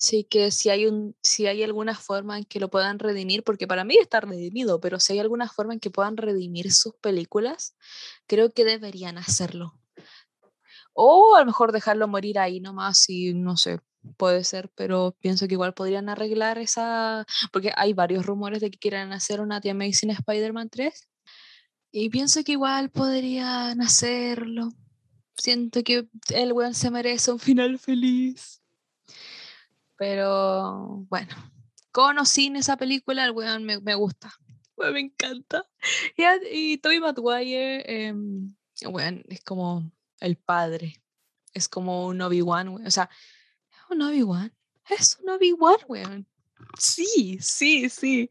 [0.00, 3.66] Sí, que si hay, un, si hay alguna forma en que lo puedan redimir, porque
[3.66, 7.76] para mí está redimido, pero si hay alguna forma en que puedan redimir sus películas,
[8.26, 9.74] creo que deberían hacerlo.
[10.94, 13.80] O a lo mejor dejarlo morir ahí nomás y no sé,
[14.16, 18.78] Puede ser, pero pienso que igual podrían arreglar esa, porque hay varios rumores de que
[18.78, 21.08] quieran hacer una The Amazing Spider-Man 3
[21.92, 24.70] y pienso que igual podrían hacerlo.
[25.36, 28.59] Siento que el weón se merece un final feliz.
[30.00, 31.36] Pero bueno,
[31.92, 34.32] con o sin esa película, el weón me, me gusta.
[34.78, 35.68] me encanta.
[36.16, 38.14] Y, y Tobey Maguire, eh,
[39.28, 41.02] es como el padre.
[41.52, 43.10] Es como un Obi-Wan, o sea,
[43.90, 44.54] un Obi-Wan.
[44.88, 46.26] Es un Obi-Wan, weón.
[46.78, 48.30] Sí, sí, sí.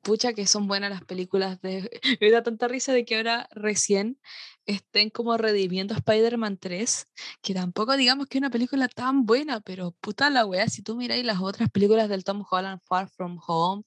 [0.00, 1.90] pucha que son buenas las películas de...
[2.22, 4.18] Me da tanta risa de que ahora recién
[4.66, 7.08] estén como redimiendo Spider-Man 3,
[7.42, 10.96] que tampoco digamos que es una película tan buena, pero puta la wea, si tú
[10.96, 13.84] miráis las otras películas del Tom Holland, Far From Home,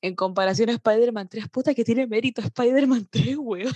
[0.00, 3.74] en comparación a Spider-Man 3, puta que tiene mérito Spider-Man 3, weón.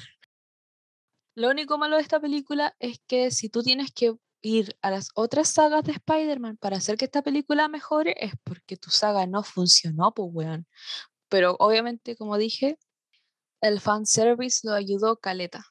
[1.34, 5.10] Lo único malo de esta película es que si tú tienes que ir a las
[5.14, 9.42] otras sagas de Spider-Man para hacer que esta película mejore, es porque tu saga no
[9.42, 10.66] funcionó, pues weón.
[11.28, 12.78] Pero obviamente, como dije,
[13.60, 15.66] el fanservice lo ayudó caleta.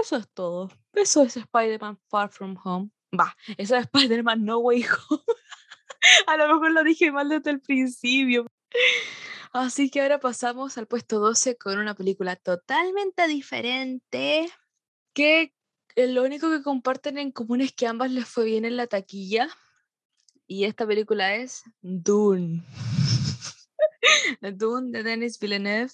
[0.00, 0.70] Eso es todo.
[0.92, 2.90] Eso es Spider-Man Far From Home.
[3.18, 5.22] Va, eso es Spider-Man No Way Home.
[6.26, 8.46] A lo mejor lo dije mal desde el principio.
[9.52, 14.50] Así que ahora pasamos al puesto 12 con una película totalmente diferente.
[15.14, 15.54] Que
[15.96, 18.86] eh, lo único que comparten en común es que ambas les fue bien en la
[18.86, 19.48] taquilla.
[20.46, 22.64] Y esta película es Dune.
[24.42, 25.92] Dune de Denis Villeneuve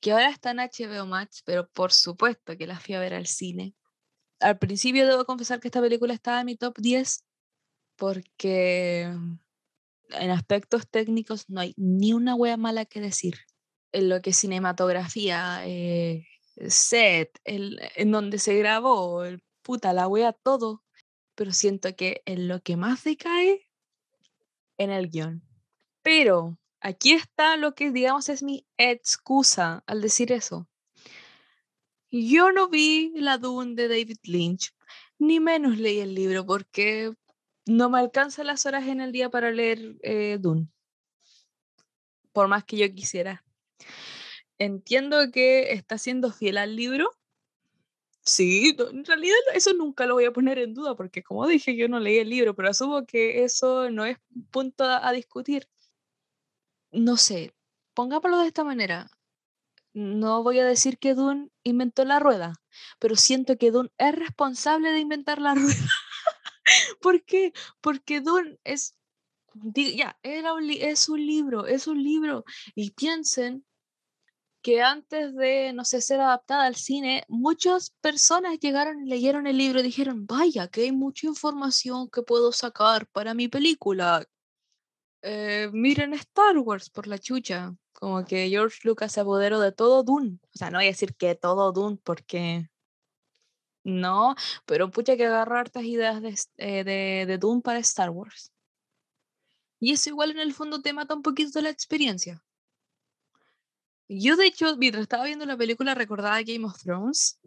[0.00, 3.26] que ahora está en HBO Max, pero por supuesto que la fui a ver al
[3.26, 3.74] cine.
[4.40, 7.24] Al principio debo confesar que esta película estaba en mi top 10
[7.96, 13.36] porque en aspectos técnicos no hay ni una wea mala que decir.
[13.92, 16.26] En lo que es cinematografía, eh,
[16.68, 20.82] set, el, en donde se grabó, el, puta, la wea, todo.
[21.34, 23.68] Pero siento que en lo que más decae,
[24.78, 25.42] en el guion.
[26.02, 30.68] Pero Aquí está lo que, digamos, es mi excusa al decir eso.
[32.10, 34.70] Yo no vi la Dune de David Lynch,
[35.18, 37.10] ni menos leí el libro porque
[37.64, 40.68] no me alcanzan las horas en el día para leer eh, Dune,
[42.34, 43.42] por más que yo quisiera.
[44.58, 47.08] Entiendo que está siendo fiel al libro.
[48.26, 51.88] Sí, en realidad eso nunca lo voy a poner en duda porque como dije yo
[51.88, 54.18] no leí el libro, pero asumo que eso no es
[54.50, 55.66] punto a discutir
[56.94, 57.54] no sé,
[57.94, 59.10] pongámoslo de esta manera.
[59.92, 62.54] No voy a decir que Dune inventó la rueda,
[62.98, 65.88] pero siento que Dune es responsable de inventar la rueda.
[67.00, 67.52] ¿Por qué?
[67.80, 68.96] Porque Dune es,
[69.54, 72.44] ya, era es un libro, es un libro.
[72.74, 73.64] Y piensen
[74.62, 79.58] que antes de, no sé, ser adaptada al cine, muchas personas llegaron y leyeron el
[79.58, 84.26] libro y dijeron, vaya, que hay mucha información que puedo sacar para mi película.
[85.26, 87.74] Eh, miren Star Wars por la chucha.
[87.94, 90.38] Como que George Lucas se apoderó de todo Dune.
[90.54, 92.68] O sea, no voy a decir que todo Dune porque
[93.84, 94.34] no,
[94.66, 98.52] pero pucha que agarrar hartas ideas de, eh, de, de Dune para Star Wars.
[99.80, 102.42] Y eso igual en el fondo te mata un poquito la experiencia.
[104.08, 107.38] Yo de hecho, mientras estaba viendo la película recordada Game of Thrones,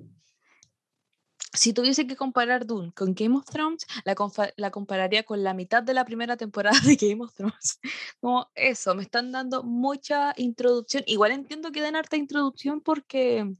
[1.53, 5.93] si tuviese que comparar Dune con Game of Thrones, la, compararía con la mitad de
[5.93, 7.79] la primera temporada de Game of Thrones.
[8.19, 11.03] Como eso, me están dando mucha introducción.
[11.07, 13.53] Igual entiendo que den harta introducción porque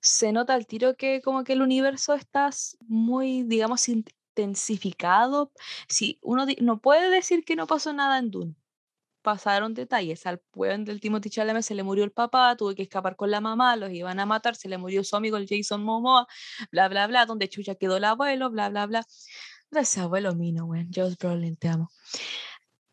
[0.00, 2.50] se nota al tiro que como que el universo está
[2.86, 5.52] muy, digamos, intensificado.
[5.88, 8.56] Si uno no puede decir que no pasó nada en Dune
[9.28, 10.24] pasaron detalles.
[10.24, 13.42] Al pueblo del Timothy Chalamet se le murió el papá, tuvo que escapar con la
[13.42, 16.26] mamá, los iban a matar, se le murió su amigo el Jason Momoa,
[16.72, 19.04] bla, bla, bla, donde chucha quedó el abuelo, bla, bla, bla.
[19.70, 20.88] Ese abuelo mío, güey.
[20.94, 21.90] Josh Brolin, te amo.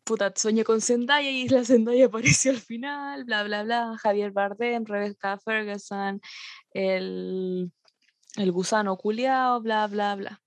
[0.04, 3.96] Puta, sueño con Zendaya y la Zendaya apareció al final, bla, bla, bla.
[3.96, 6.20] Javier Bardem, Rebecca Ferguson,
[6.72, 7.72] el,
[8.36, 10.42] el gusano culiao, bla, bla, bla.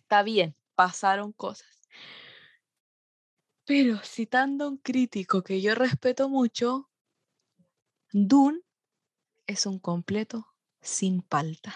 [0.00, 1.77] Está bien, pasaron cosas
[3.68, 6.88] pero citando a un crítico que yo respeto mucho,
[8.10, 8.62] Dune
[9.46, 10.46] es un completo
[10.80, 11.74] sin palta.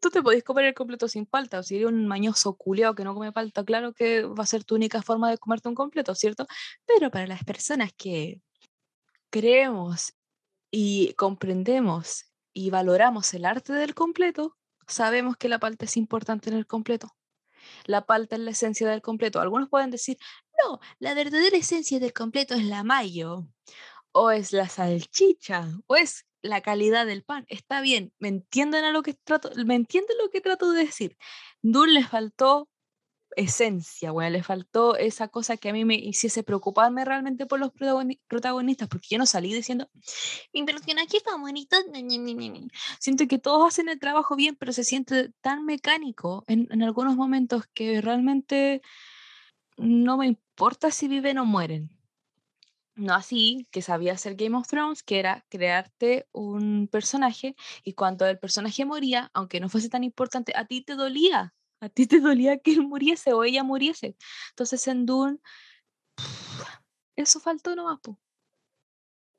[0.00, 3.04] Tú te podés comer el completo sin palta, o si eres un mañoso culiao que
[3.04, 6.14] no come palta, claro que va a ser tu única forma de comerte un completo,
[6.14, 6.46] ¿cierto?
[6.84, 8.42] Pero para las personas que
[9.30, 10.12] creemos
[10.70, 16.56] y comprendemos y valoramos el arte del completo, sabemos que la palta es importante en
[16.56, 17.14] el completo.
[17.90, 19.40] La palta es la esencia del completo.
[19.40, 20.16] Algunos pueden decir,
[20.64, 23.48] no, la verdadera esencia del completo es la mayo,
[24.12, 27.44] o es la salchicha, o es la calidad del pan.
[27.48, 31.16] Está bien, ¿me entienden a lo que trato, me lo que trato de decir?
[31.62, 32.68] Dune le faltó
[33.36, 37.72] esencia, bueno, le faltó esa cosa que a mí me hiciese preocuparme realmente por los
[37.72, 39.88] protagonistas, porque yo no salí diciendo,
[40.52, 41.76] mi personaje favorito,
[42.98, 47.16] siento que todos hacen el trabajo bien, pero se siente tan mecánico en, en algunos
[47.16, 48.82] momentos que realmente
[49.76, 51.90] no me importa si viven o mueren.
[52.96, 58.26] No así que sabía hacer Game of Thrones, que era crearte un personaje y cuando
[58.26, 62.20] el personaje moría, aunque no fuese tan importante, a ti te dolía a ti te
[62.20, 64.16] dolía que él muriese o ella muriese.
[64.50, 65.38] Entonces en Dune,
[67.16, 68.18] eso faltó nomás, po.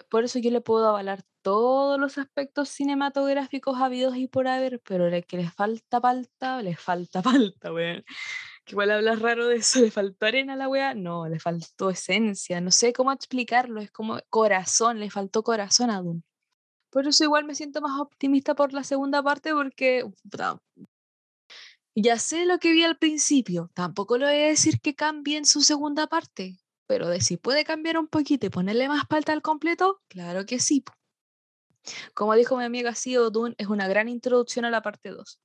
[0.10, 5.08] Por eso yo le puedo avalar todos los aspectos cinematográficos habidos y por haber, pero
[5.08, 7.22] el que le falta palta, le falta
[7.54, 8.04] palta, weón.
[8.66, 10.94] Que igual hablas raro de eso, ¿le faltó arena a la weá?
[10.94, 16.02] No, le faltó esencia, no sé cómo explicarlo, es como corazón, le faltó corazón a
[16.02, 16.24] Dune.
[16.92, 20.04] Por eso igual me siento más optimista por la segunda parte porque
[21.96, 25.46] ya sé lo que vi al principio, tampoco le voy a decir que cambie en
[25.46, 29.42] su segunda parte, pero de si puede cambiar un poquito y ponerle más palta al
[29.42, 30.84] completo, claro que sí.
[32.14, 35.40] Como dijo mi amiga Sio, Dune es una gran introducción a la parte 2.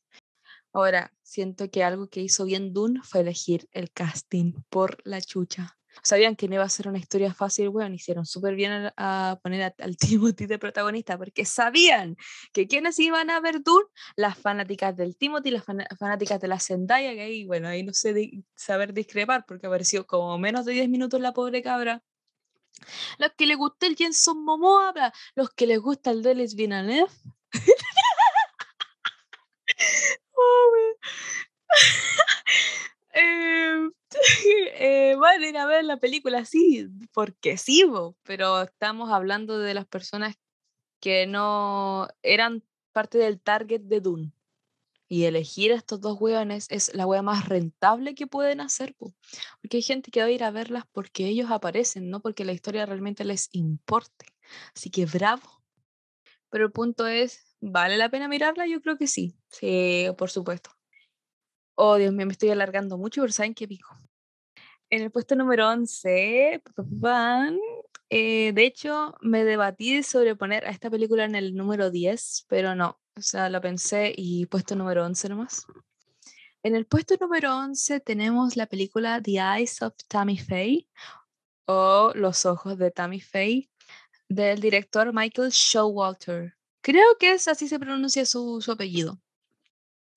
[0.72, 5.78] Ahora, siento que algo que hizo bien Dune fue elegir el casting por la chucha
[6.03, 9.74] sabían que no iba a ser una historia fácil, bueno, hicieron súper bien a, poner
[9.78, 12.16] al Timothy de protagonista, porque sabían
[12.53, 13.86] que quienes iban a ver Dune,
[14.16, 18.14] las fanáticas del Timothy, las fanáticas de la Zendaya, que ahí, bueno, ahí no sé
[18.55, 22.03] saber discrepar, porque apareció como menos de 10 minutos la pobre cabra.
[23.18, 24.92] Los que les gusta el Jenson Momoa,
[25.34, 27.11] los que les gusta el Delis Villeneuve.
[30.34, 30.70] oh,
[33.16, 33.90] eh,
[34.78, 37.84] eh, van a ir a ver la película, sí, porque sí,
[38.22, 40.36] pero estamos hablando de las personas
[41.00, 42.62] que no eran
[42.92, 44.32] parte del target de Dune.
[45.08, 49.76] Y elegir a estos dos hueones es la hueá más rentable que pueden hacer, porque
[49.76, 52.86] hay gente que va a ir a verlas porque ellos aparecen, no porque la historia
[52.86, 54.26] realmente les importe.
[54.74, 55.62] Así que bravo.
[56.50, 58.66] Pero el punto es, ¿vale la pena mirarla?
[58.66, 60.75] Yo creo que sí, sí, por supuesto.
[61.78, 63.94] Oh, Dios mío, me estoy alargando mucho, pero ¿saben qué pico?
[64.88, 66.62] En el puesto número 11,
[68.08, 72.74] eh, de hecho, me debatí sobre poner a esta película en el número 10, pero
[72.74, 75.66] no, o sea, lo pensé y puesto número 11 nomás.
[76.62, 80.88] En el puesto número 11 tenemos la película The Eyes of Tammy Faye
[81.66, 83.70] o Los Ojos de Tammy Faye
[84.28, 86.54] del director Michael Showalter.
[86.80, 89.20] Creo que es así se pronuncia su, su apellido.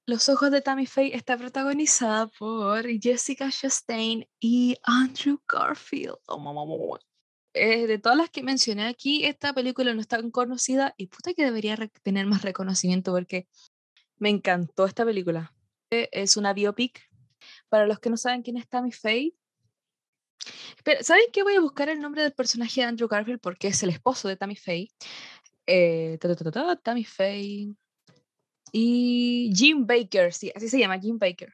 [0.09, 6.17] Los ojos de Tammy Faye está protagonizada por Jessica Chastain y Andrew Garfield.
[6.25, 6.97] Oh,
[7.53, 11.35] eh, de todas las que mencioné aquí, esta película no está tan conocida y puta
[11.35, 13.47] que debería tener más reconocimiento porque
[14.17, 15.53] me encantó esta película.
[15.91, 17.07] Eh, es una biopic.
[17.69, 19.35] Para los que no saben quién es Tammy Faye,
[20.83, 21.43] pero, ¿saben qué?
[21.43, 24.37] Voy a buscar el nombre del personaje de Andrew Garfield porque es el esposo de
[24.37, 24.89] Tammy Faye.
[25.67, 26.17] Eh,
[26.81, 27.75] Tammy Faye
[28.71, 31.53] y Jim Baker, sí, así se llama, Jim Baker.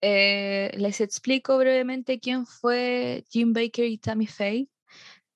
[0.00, 4.68] Eh, les explico brevemente quién fue Jim Baker y Tammy Faye.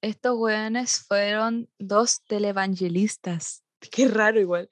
[0.01, 3.62] Estos weones fueron dos televangelistas.
[3.91, 4.68] Qué raro igual.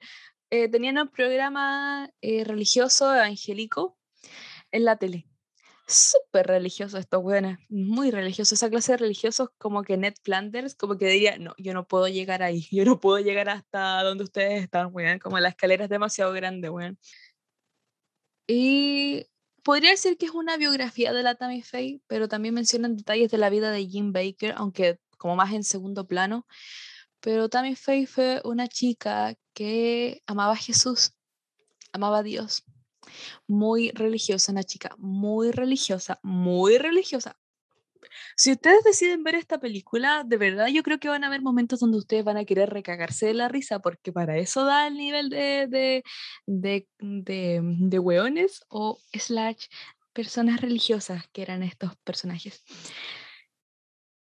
[0.49, 3.97] Eh, tenían un programa eh, religioso evangélico
[4.71, 5.27] en la tele
[5.87, 8.53] súper religioso estos weones, muy religiosos.
[8.53, 12.07] Esa clase de religiosos como que Ned Flanders, como que diría, no, yo no puedo
[12.07, 15.89] llegar ahí, yo no puedo llegar hasta donde ustedes están, weón, como la escalera es
[15.89, 16.97] demasiado grande, weón.
[18.47, 19.27] Y
[19.63, 23.37] podría decir que es una biografía de la Tammy Faye, pero también mencionan detalles de
[23.37, 26.45] la vida de Jim Baker, aunque como más en segundo plano.
[27.19, 31.13] Pero Tammy Faye fue una chica que amaba a Jesús,
[31.91, 32.63] amaba a Dios,
[33.47, 37.37] muy religiosa, una chica muy religiosa, muy religiosa.
[38.35, 41.79] Si ustedes deciden ver esta película, de verdad yo creo que van a haber momentos
[41.79, 45.29] donde ustedes van a querer recagarse de la risa, porque para eso da el nivel
[45.29, 46.03] de, de,
[46.45, 49.67] de, de, weones o slash
[50.13, 52.63] personas religiosas que eran estos personajes.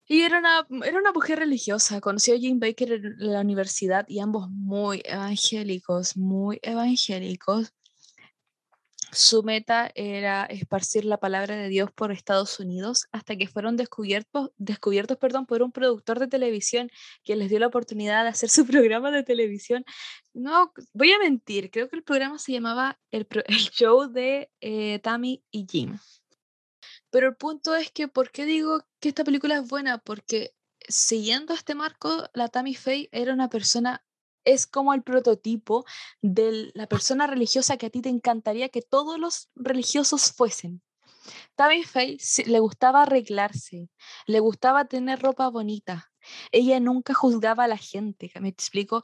[0.10, 4.20] Y era una, era una mujer religiosa, conoció a Jim Baker en la universidad y
[4.20, 7.74] ambos muy evangélicos, muy evangélicos.
[9.12, 14.52] Su meta era esparcir la palabra de Dios por Estados Unidos hasta que fueron descubiertos,
[14.58, 16.90] descubiertos perdón, por un productor de televisión
[17.24, 19.86] que les dio la oportunidad de hacer su programa de televisión.
[20.34, 25.00] No, voy a mentir, creo que el programa se llamaba El, el Show de eh,
[25.00, 25.98] Tammy y Jim.
[27.10, 30.00] Pero el punto es que, ¿por qué digo que esta película es buena?
[30.00, 30.54] Porque
[30.88, 34.06] siguiendo este marco, la Tammy Faye era una persona
[34.48, 35.86] es como el prototipo
[36.22, 40.82] de la persona religiosa que a ti te encantaría que todos los religiosos fuesen.
[41.56, 43.90] Tammy Faye le gustaba arreglarse,
[44.26, 46.10] le gustaba tener ropa bonita.
[46.52, 49.04] Ella nunca juzgaba a la gente, ¿me explico?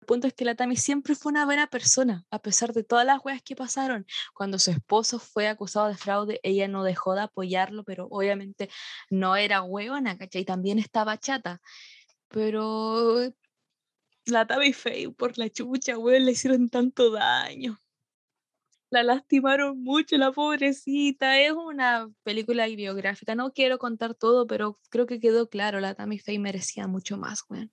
[0.00, 3.04] El punto es que la Tammy siempre fue una buena persona, a pesar de todas
[3.04, 4.06] las weas que pasaron.
[4.34, 8.70] Cuando su esposo fue acusado de fraude, ella no dejó de apoyarlo, pero obviamente
[9.10, 10.44] no era huevona, ¿cachai?
[10.44, 11.60] También estaba chata.
[12.28, 13.32] Pero
[14.30, 17.78] la Tabi Faye por la chucha, weón, le hicieron tanto daño.
[18.90, 21.38] La lastimaron mucho, la pobrecita.
[21.40, 23.34] Es una película biográfica.
[23.34, 25.80] No quiero contar todo, pero creo que quedó claro.
[25.80, 27.70] La Faye merecía mucho más, güey.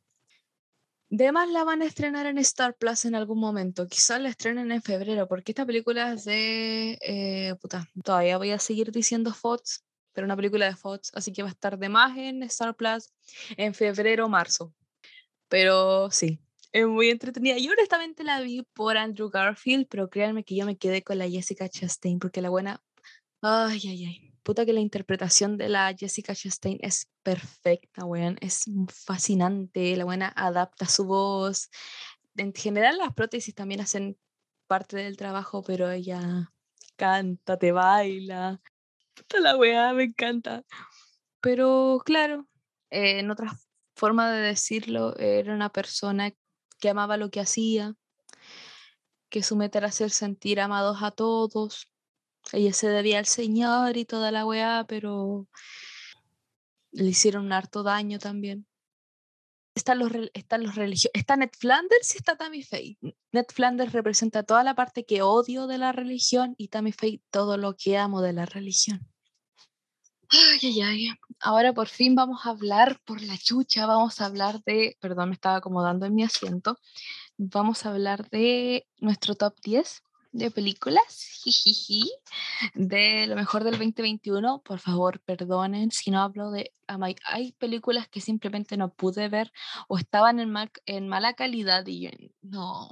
[1.09, 3.87] Demás la van a estrenar en Star Plus en algún momento.
[3.87, 6.97] Quizás la estrenen en febrero, porque esta película es de.
[7.01, 11.43] Eh, puta, todavía voy a seguir diciendo Fox, pero una película de Fox, así que
[11.43, 13.13] va a estar de más en Star Plus
[13.55, 14.73] en febrero o marzo.
[15.47, 16.41] Pero sí,
[16.75, 17.57] es muy entretenida.
[17.57, 21.29] Yo honestamente la vi por Andrew Garfield, pero créanme que yo me quedé con la
[21.29, 22.83] Jessica Chastain, porque la buena.
[23.41, 24.33] Ay, ay, ay.
[24.43, 28.37] Puta que la interpretación de la Jessica Chastain es perfecta, weón.
[28.41, 29.95] Es fascinante.
[29.95, 31.69] La buena adapta su voz.
[32.35, 34.17] En general, las prótesis también hacen
[34.67, 36.51] parte del trabajo, pero ella
[36.97, 38.59] canta, te baila.
[39.13, 40.65] Puta la weá, me encanta.
[41.39, 42.49] Pero claro,
[42.89, 43.57] en otra
[43.95, 46.33] forma de decirlo, era una persona
[46.79, 47.95] que amaba lo que hacía,
[49.29, 51.89] que su meta era hacer sentir amados a todos.
[52.53, 55.47] Ella se debía al Señor y toda la weá, pero
[56.91, 58.65] le hicieron un harto daño también.
[59.75, 61.11] Están los, están los religiosos.
[61.13, 62.97] Está Ned Flanders y está Tammy Faye.
[63.31, 67.57] Ned Flanders representa toda la parte que odio de la religión y Tammy Faye todo
[67.57, 69.05] lo que amo de la religión.
[70.29, 71.07] Ay, ay, ay.
[71.39, 75.35] Ahora por fin vamos a hablar por la chucha, vamos a hablar de, perdón, me
[75.35, 76.77] estaba acomodando en mi asiento,
[77.37, 80.03] vamos a hablar de nuestro top 10
[80.35, 82.11] de películas, jijiji,
[82.73, 84.61] de lo mejor del 2021.
[84.63, 86.73] Por favor, perdonen si no hablo de...
[87.25, 89.51] Hay películas que simplemente no pude ver
[89.87, 90.53] o estaban en,
[90.85, 92.09] en mala calidad y yo
[92.41, 92.89] no.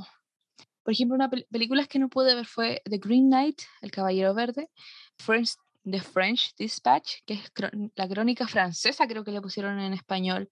[0.84, 4.69] Por ejemplo, una película que no pude ver fue The Green Knight, El Caballero Verde,
[5.17, 7.51] Friends The French Dispatch, que es
[7.95, 10.49] la crónica francesa, creo que le pusieron en español.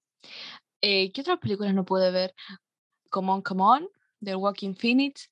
[0.82, 2.34] Eh, ¿Qué otras películas no pude ver?
[3.10, 3.90] Come On, Come On,
[4.22, 5.30] The Walking Phoenix.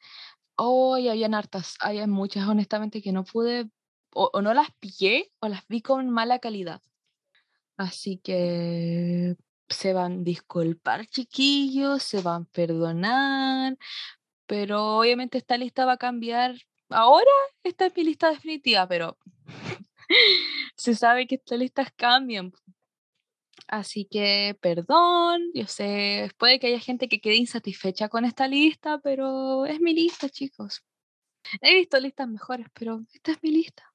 [0.55, 3.69] Oh, habían hartas, había muchas, honestamente, que no pude,
[4.13, 6.81] o, o no las pillé, o las vi con mala calidad.
[7.77, 9.37] Así que
[9.69, 13.77] se van a disculpar, chiquillos, se van a perdonar,
[14.45, 16.55] pero obviamente esta lista va a cambiar.
[16.89, 17.31] Ahora
[17.63, 19.17] esta es mi lista definitiva, pero
[20.75, 22.53] se sabe que estas listas cambian.
[23.67, 28.99] Así que, perdón, yo sé, puede que haya gente que quede insatisfecha con esta lista,
[28.99, 30.83] pero es mi lista, chicos.
[31.61, 33.93] He visto listas mejores, pero esta es mi lista.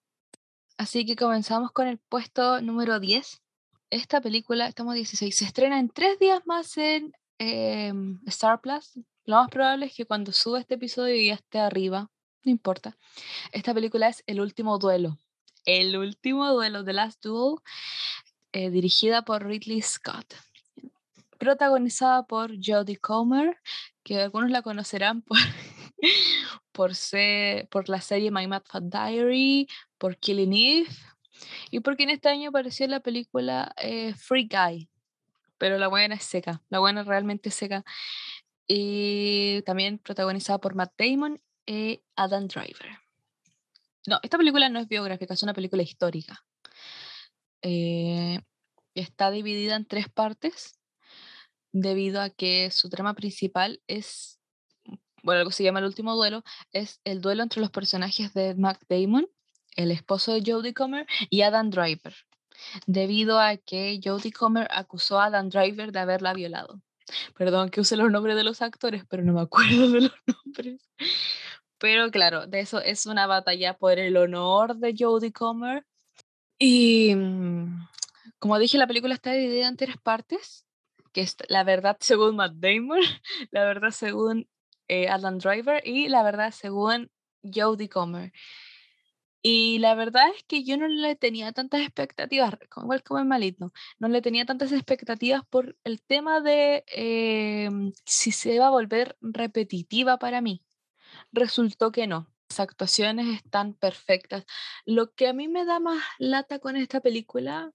[0.77, 3.43] Así que comenzamos con el puesto número 10.
[3.91, 8.99] Esta película, estamos 16, se estrena en tres días más en em, Star Plus.
[9.25, 12.11] Lo más probable es que cuando suba este episodio ya esté arriba,
[12.45, 12.97] no importa.
[13.53, 15.19] Esta película es El último duelo.
[15.65, 17.57] El último duelo, The Last Duel,
[18.53, 20.35] eh, dirigida por Ridley Scott,
[21.39, 23.57] protagonizada por Jodie Comer,
[24.03, 25.39] que algunos la conocerán por,
[26.73, 30.91] por, ser, por la serie My Mad Fat Diary, por Killing Eve,
[31.71, 34.89] y porque en este año apareció la película eh, Free Guy,
[35.57, 37.85] pero la buena es seca, la buena es realmente seca.
[38.67, 43.04] Y también protagonizada por Matt Damon y Adam Driver.
[44.07, 46.45] No, esta película no es biográfica, es una película histórica.
[47.63, 48.41] Eh,
[48.95, 50.79] está dividida en tres partes
[51.73, 54.39] debido a que su trama principal es,
[55.23, 58.85] bueno, algo se llama el último duelo, es el duelo entre los personajes de Mac
[58.89, 59.27] Damon,
[59.77, 62.15] el esposo de Jodie Comer, y Adam Driver,
[62.87, 66.81] debido a que Jodie Comer acusó a Adam Driver de haberla violado.
[67.37, 70.13] Perdón que use los nombres de los actores, pero no me acuerdo de los
[70.45, 70.81] nombres.
[71.85, 75.85] Pero claro, de eso es una batalla por el honor de Jodie Comer.
[76.59, 77.89] Y mm,
[78.39, 80.65] como dije, la película está dividida en tres partes,
[81.13, 83.01] que es la verdad según Matt Damon,
[83.51, 84.49] la verdad según
[84.89, 87.11] eh, Alan Driver y la verdad según
[87.43, 88.33] Jodie Comer.
[89.43, 93.75] Y la verdad es que yo no le tenía tantas expectativas, igual como el malito,
[93.99, 97.69] no le tenía tantas expectativas por el tema de eh,
[98.07, 100.65] si se iba a volver repetitiva para mí
[101.35, 102.29] resultó que no.
[102.49, 104.45] Las actuaciones están perfectas.
[104.85, 107.73] Lo que a mí me da más lata con esta película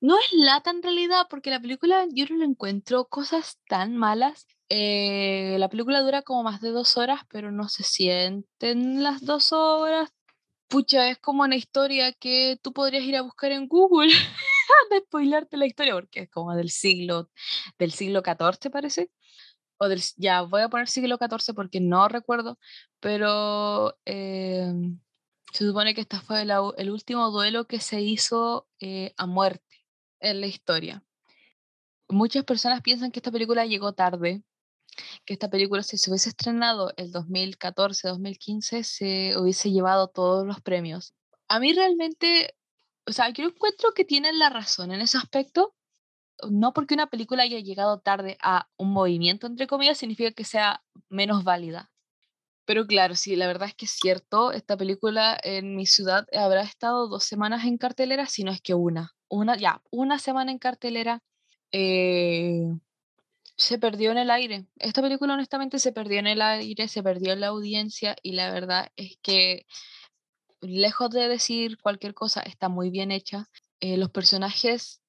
[0.00, 4.46] no es lata en realidad, porque la película yo no le encuentro cosas tan malas.
[4.70, 9.52] Eh, la película dura como más de dos horas, pero no se sienten las dos
[9.52, 10.10] horas.
[10.68, 14.08] Pucha, es como una historia que tú podrías ir a buscar en Google
[14.90, 17.30] de spoilarte la historia, porque es como del siglo,
[17.78, 19.10] del siglo XIV, parece
[19.80, 22.58] o del, ya voy a poner siglo XIV porque no recuerdo,
[23.00, 25.00] pero em,
[25.52, 29.86] se supone que este fue el último duelo que se hizo eh, a muerte
[30.20, 31.02] en la historia.
[32.10, 34.42] Muchas personas piensan que esta película llegó tarde,
[35.24, 41.14] que esta película, si se hubiese estrenado el 2014-2015, se hubiese llevado todos los premios.
[41.48, 42.54] A mí realmente,
[43.06, 45.74] o sea, yo encuentro que tienen la razón en ese aspecto.
[46.48, 50.82] No porque una película haya llegado tarde a un movimiento, entre comillas, significa que sea
[51.08, 51.90] menos válida.
[52.64, 56.62] Pero claro, sí, la verdad es que es cierto, esta película en mi ciudad habrá
[56.62, 59.14] estado dos semanas en cartelera, si no es que una.
[59.28, 61.22] Una, ya, una semana en cartelera.
[61.72, 62.64] Eh,
[63.56, 64.66] se perdió en el aire.
[64.78, 68.52] Esta película honestamente se perdió en el aire, se perdió en la audiencia y la
[68.52, 69.66] verdad es que
[70.60, 73.48] lejos de decir cualquier cosa, está muy bien hecha.
[73.80, 75.02] Eh, los personajes,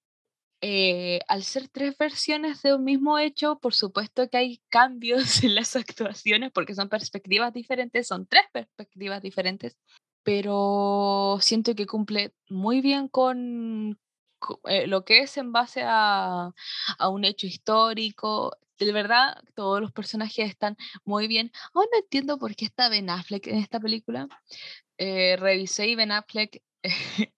[0.62, 5.56] eh, al ser tres versiones de un mismo hecho, por supuesto que hay cambios en
[5.56, 9.78] las actuaciones porque son perspectivas diferentes, son tres perspectivas diferentes,
[10.24, 14.00] pero siento que cumple muy bien con,
[14.66, 16.52] eh, lo que es en base a,
[16.98, 18.56] a, un hecho histórico.
[18.80, 21.52] De verdad, todos los personajes están muy bien.
[21.74, 24.28] Aún no entiendo por qué está Ben Affleck en esta película.
[24.98, 26.62] Eh, revisé y Ben Affleck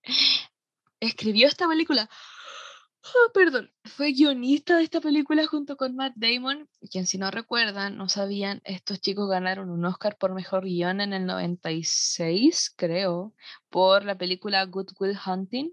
[0.99, 2.09] escribió esta película.
[3.05, 7.97] Oh, perdón, fue guionista de esta película junto con Matt Damon, quien si no recuerdan,
[7.97, 13.33] no sabían, estos chicos ganaron un Oscar por Mejor Guión en el 96, creo,
[13.69, 15.71] por la película Good Will Hunting.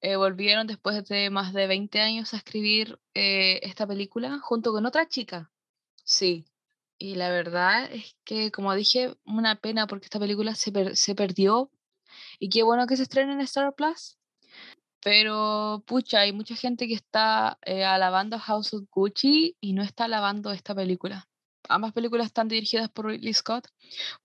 [0.00, 4.86] Eh, volvieron después de más de 20 años a escribir eh, esta película junto con
[4.86, 5.50] otra chica.
[6.04, 6.46] Sí.
[6.98, 11.70] Y la verdad es que, como dije, una pena porque esta película se, se perdió.
[12.38, 14.19] Y qué bueno que se estrene en Star Plus.
[15.02, 20.04] Pero, pucha, hay mucha gente que está eh, alabando House of Gucci y no está
[20.04, 21.30] alabando esta película
[21.70, 23.68] ambas películas están dirigidas por Ridley Scott,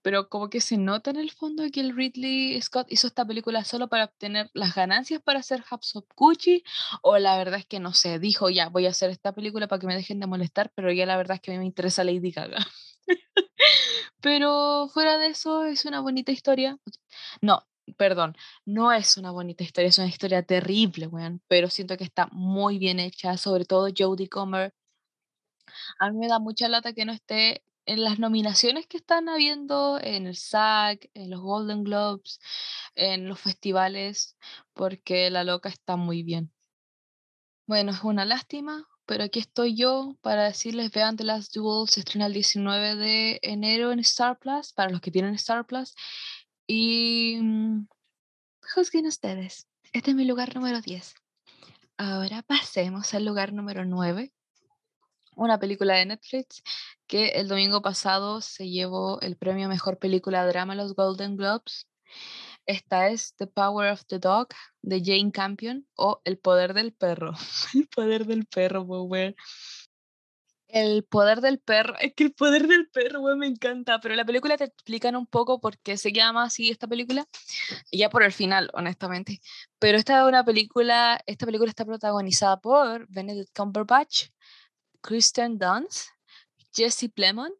[0.02, 3.64] pero como que se nota en el fondo que el Ridley Scott hizo esta película
[3.64, 6.64] solo para obtener las ganancias para hacer Hubs of Gucci,
[7.02, 9.80] o la verdad es que no sé, dijo ya voy a hacer esta película para
[9.80, 12.04] que me dejen de molestar, pero ya la verdad es que a mí me interesa
[12.04, 12.66] Lady Gaga.
[14.20, 16.78] pero fuera de eso es una bonita historia.
[17.40, 17.64] No,
[17.96, 22.28] perdón, no es una bonita historia, es una historia terrible, weón, pero siento que está
[22.32, 24.74] muy bien hecha, sobre todo Jodie Comer
[25.98, 30.00] a mí me da mucha lata que no esté en las nominaciones que están habiendo
[30.00, 32.40] en el SAG, en los Golden Globes,
[32.94, 34.36] en los festivales,
[34.74, 36.52] porque la loca está muy bien.
[37.66, 42.00] Bueno, es una lástima, pero aquí estoy yo para decirles, vean The Last Duel, se
[42.00, 45.94] estrena el 19 de enero en Star Plus, para los que tienen Star Plus,
[46.66, 47.86] y mm,
[48.74, 49.68] juzguen ustedes.
[49.92, 51.14] Este es mi lugar número 10.
[51.98, 54.32] Ahora pasemos al lugar número 9,
[55.36, 56.62] una película de Netflix
[57.06, 61.86] que el domingo pasado se llevó el premio Mejor Película Drama los Golden Globes.
[62.66, 64.48] Esta es The Power of the Dog
[64.82, 67.32] de Jane Campion o El Poder del Perro.
[67.74, 69.36] el Poder del Perro, wey.
[70.68, 74.56] El poder del perro, es que el poder del perro, me encanta, pero la película
[74.56, 77.26] te explican un poco por qué se llama así esta película,
[77.92, 79.40] ya por el final, honestamente.
[79.78, 84.30] Pero esta es una película, esta película está protagonizada por Benedict Cumberbatch,
[85.00, 86.08] Kristen Dunst,
[86.74, 87.54] Jesse Plemont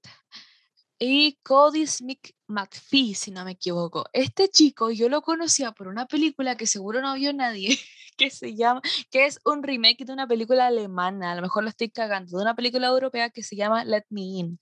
[0.99, 4.07] y Cody Smith McPhee, si no me equivoco.
[4.13, 7.79] Este chico yo lo conocía por una película que seguro no vio nadie,
[8.17, 8.81] que se llama,
[9.11, 12.43] que es un remake de una película alemana, a lo mejor lo estoy cagando, de
[12.43, 14.61] una película europea que se llama Let Me In,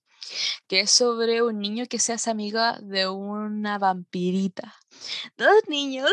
[0.66, 4.74] que es sobre un niño que se hace amiga de una vampirita.
[5.36, 6.10] Dos niños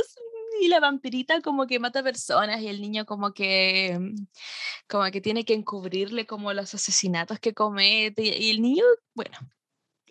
[0.62, 4.28] y la vampirita como que mata personas y el niño como que mm,
[4.88, 9.38] como que tiene que encubrirle como los asesinatos que comete y el niño, bueno,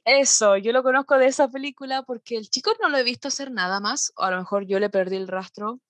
[0.05, 3.51] eso, yo lo conozco de esa película porque el chico no lo he visto hacer
[3.51, 5.81] nada más, o a lo mejor yo le perdí el rastro,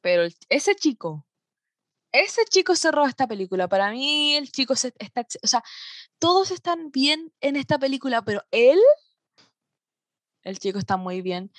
[0.00, 1.26] pero ese chico,
[2.12, 3.68] ese chico cerró esta película.
[3.68, 5.62] Para mí el chico se, está, o sea,
[6.18, 8.78] todos están bien en esta película, pero él,
[10.44, 11.50] el chico está muy bien.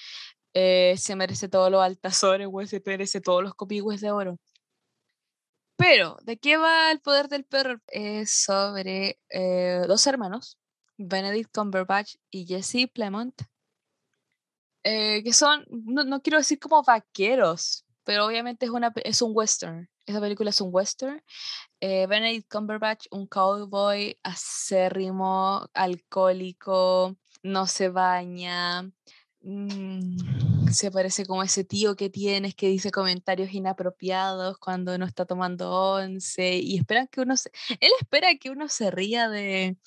[0.54, 4.40] Eh, se merece todos los altazores, güey, se merece todos los copigües de oro.
[5.78, 7.80] Pero, ¿de qué va el poder del perro?
[7.88, 10.58] Es sobre eh, dos hermanos,
[10.98, 13.42] Benedict Cumberbatch y Jesse Plemont,
[14.84, 19.90] eh, que son, no, quiero decir como vaqueros, pero obviamente es, una, es un western.
[20.06, 21.24] Esa película es un western.
[21.80, 28.90] Benedict Cumberbatch, un cowboy acérrimo, alcohólico, no se baña,
[29.46, 30.16] Mm,
[30.72, 35.72] se parece como ese tío que tienes que dice comentarios inapropiados cuando no está tomando
[35.72, 37.36] once y esperan que uno
[37.80, 39.78] él espera que uno se ría de,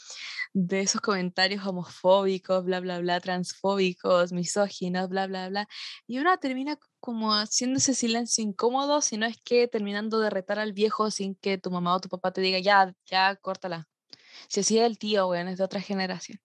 [0.52, 5.68] de esos comentarios homofóbicos, bla, bla, bla, transfóbicos, misóginos, bla, bla, bla.
[6.06, 10.58] Y uno termina como haciendo ese silencio incómodo, si no es que terminando de retar
[10.58, 13.88] al viejo sin que tu mamá o tu papá te diga, ya, ya, córtala.
[14.48, 16.40] Si así es el tío, weón, es de otra generación.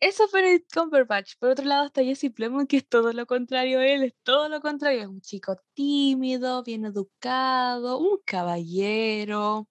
[0.00, 1.36] Eso fue Benedict Cumberbatch.
[1.38, 4.48] Por otro lado está Jesse Plemons, que es todo lo contrario a él, es todo
[4.48, 5.02] lo contrario.
[5.02, 9.68] Es un chico tímido, bien educado, un caballero.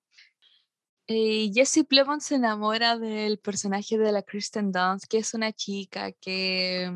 [1.08, 6.12] Y Jesse Plemons se enamora del personaje de la Kristen Dunst, que es una chica
[6.14, 6.92] que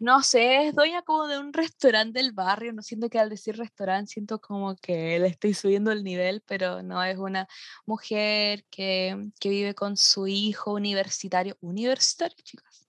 [0.00, 3.56] no sé, es dueña como de un restaurante del barrio, no siento que al decir
[3.56, 7.46] restaurante siento como que le estoy subiendo el nivel, pero no, es una
[7.86, 12.88] mujer que, que vive con su hijo universitario, universitario, chicas,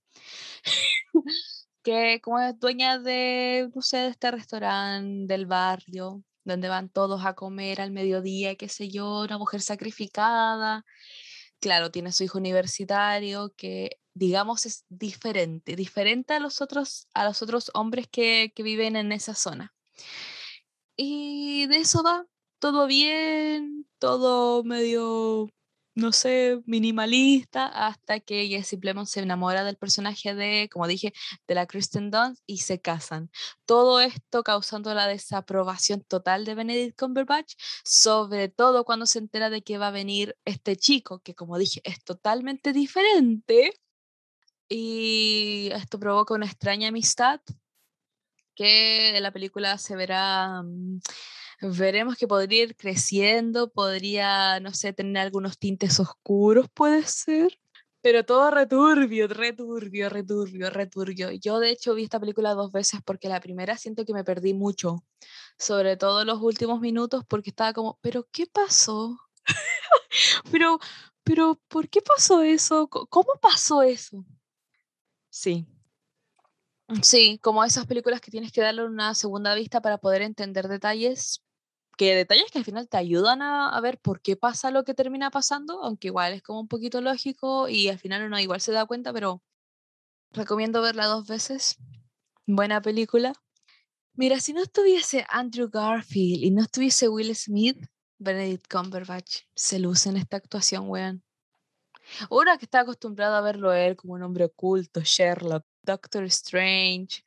[1.83, 7.25] que como es dueña de, no sé, de este restaurante del barrio, donde van todos
[7.25, 10.85] a comer al mediodía, qué sé yo, una mujer sacrificada.
[11.59, 17.41] Claro, tiene su hijo universitario que digamos, es diferente, diferente a los otros, a los
[17.43, 19.73] otros hombres que, que viven en esa zona.
[20.97, 22.25] Y de eso va,
[22.59, 25.49] todo bien, todo medio,
[25.95, 31.13] no sé, minimalista, hasta que Jesse Plemons se enamora del personaje de, como dije,
[31.47, 33.29] de la Kristen Dunst y se casan.
[33.65, 39.61] Todo esto causando la desaprobación total de Benedict Cumberbatch, sobre todo cuando se entera de
[39.61, 43.73] que va a venir este chico, que como dije, es totalmente diferente
[44.69, 47.41] y esto provoca una extraña amistad
[48.55, 50.99] que en la película se verá, mm,
[51.77, 57.59] veremos que podría ir creciendo, podría, no sé, tener algunos tintes oscuros, puede ser.
[58.01, 61.31] Pero todo returbio, returbio, returbio, returbio.
[61.31, 64.53] Yo de hecho vi esta película dos veces porque la primera siento que me perdí
[64.53, 65.03] mucho,
[65.57, 69.17] sobre todo los últimos minutos porque estaba como, pero ¿qué pasó?
[70.51, 70.79] pero,
[71.23, 72.87] pero, ¿por qué pasó eso?
[72.87, 74.23] ¿Cómo pasó eso?
[75.35, 75.67] Sí.
[77.03, 81.43] Sí, como esas películas que tienes que darle una segunda vista para poder entender detalles,
[81.97, 85.31] que detalles que al final te ayudan a, ver por qué pasa lo que termina
[85.31, 88.85] pasando, aunque igual es como un poquito lógico y al final uno igual se da
[88.85, 89.43] cuenta, pero
[90.31, 91.75] recomiendo verla dos veces.
[92.47, 93.33] Buena película.
[94.13, 97.85] Mira, si no estuviese Andrew Garfield y no estuviese Will Smith,
[98.19, 101.25] Benedict Cumberbatch se luce en esta actuación, weón.
[102.29, 107.23] Uno que está acostumbrado a verlo él como un hombre oculto, Sherlock, Doctor Strange,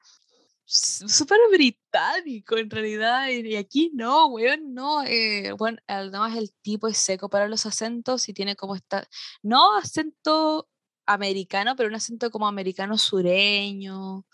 [0.65, 6.99] súper británico en realidad, y aquí no, weón, no, eh, bueno, además el tipo es
[6.99, 9.09] seco para los acentos y tiene como esta,
[9.43, 10.69] no acento
[11.07, 14.27] americano, pero un acento como americano sureño.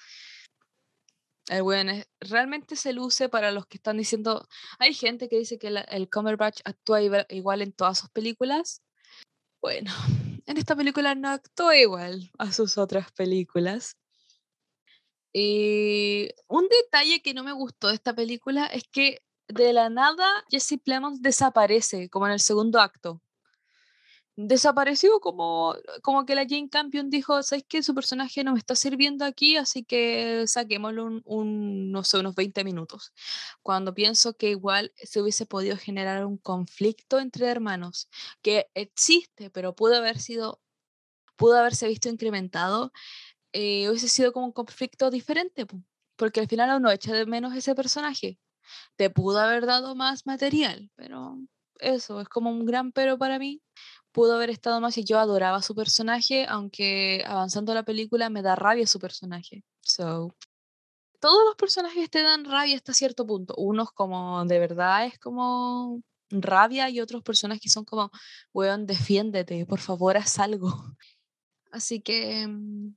[1.48, 5.68] El weón realmente se luce para los que están diciendo, hay gente que dice que
[5.68, 8.82] el Cumberbatch actúa igual en todas sus películas.
[9.60, 9.92] Bueno,
[10.46, 13.96] en esta película no actuó igual a sus otras películas.
[15.32, 19.18] Y un detalle que no me gustó de esta película es que
[19.48, 23.20] de la nada Jesse Plemons desaparece, como en el segundo acto.
[24.36, 27.84] Desapareció como, como que la Jane Campion dijo, ¿sabes qué?
[27.84, 32.64] Su personaje no me está sirviendo aquí, así que saquémoslo un, no sé, unos 20
[32.64, 33.12] minutos.
[33.62, 38.08] Cuando pienso que igual se hubiese podido generar un conflicto entre hermanos,
[38.42, 40.60] que existe, pero pudo haber sido,
[41.36, 42.92] pudo haberse visto incrementado,
[43.52, 45.66] eh, hubiese sido como un conflicto diferente,
[46.16, 48.38] porque al final uno echa de menos ese personaje.
[48.96, 51.38] Te pudo haber dado más material, pero
[51.80, 53.62] eso es como un gran pero para mí
[54.14, 58.54] pudo haber estado más y yo adoraba su personaje, aunque avanzando la película me da
[58.54, 59.64] rabia su personaje.
[59.82, 60.36] So,
[61.20, 63.54] todos los personajes te dan rabia hasta cierto punto.
[63.56, 66.00] Unos como de verdad es como
[66.30, 68.10] rabia y otros personajes que son como,
[68.52, 70.68] weón, defiéndete, por favor, haz algo.
[71.72, 72.94] Así que mm,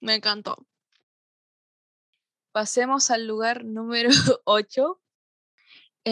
[0.00, 0.66] me encantó.
[2.50, 4.10] Pasemos al lugar número
[4.44, 5.00] 8,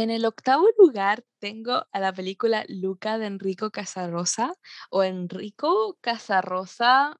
[0.02, 4.54] en el octavo lugar tengo a la película Luca de Enrico Casarosa
[4.90, 7.16] o Enrico Casarosa,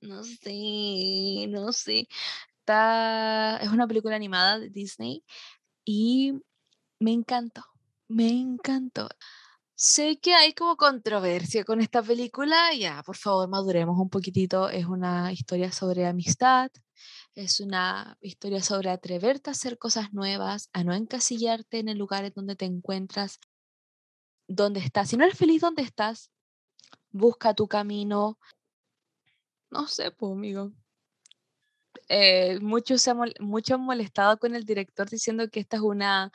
[0.00, 2.08] no sé, no sé.
[2.66, 5.24] Es una película animada de Disney
[5.84, 6.34] y
[6.98, 7.62] me encantó,
[8.08, 9.08] me encantó.
[9.76, 14.68] Sé que hay como controversia con esta película, ya, por favor, maduremos un poquitito.
[14.68, 16.70] Es una historia sobre amistad,
[17.36, 22.24] es una historia sobre atreverte a hacer cosas nuevas, a no encasillarte en el lugar
[22.24, 23.38] en donde te encuentras,
[24.48, 25.10] donde estás.
[25.10, 26.32] Si no eres feliz donde estás,
[27.10, 28.38] busca tu camino.
[29.70, 30.72] No sé, pues, amigo.
[32.08, 36.30] Eh, muchos, se muchos han molestado con el director diciendo que esta es una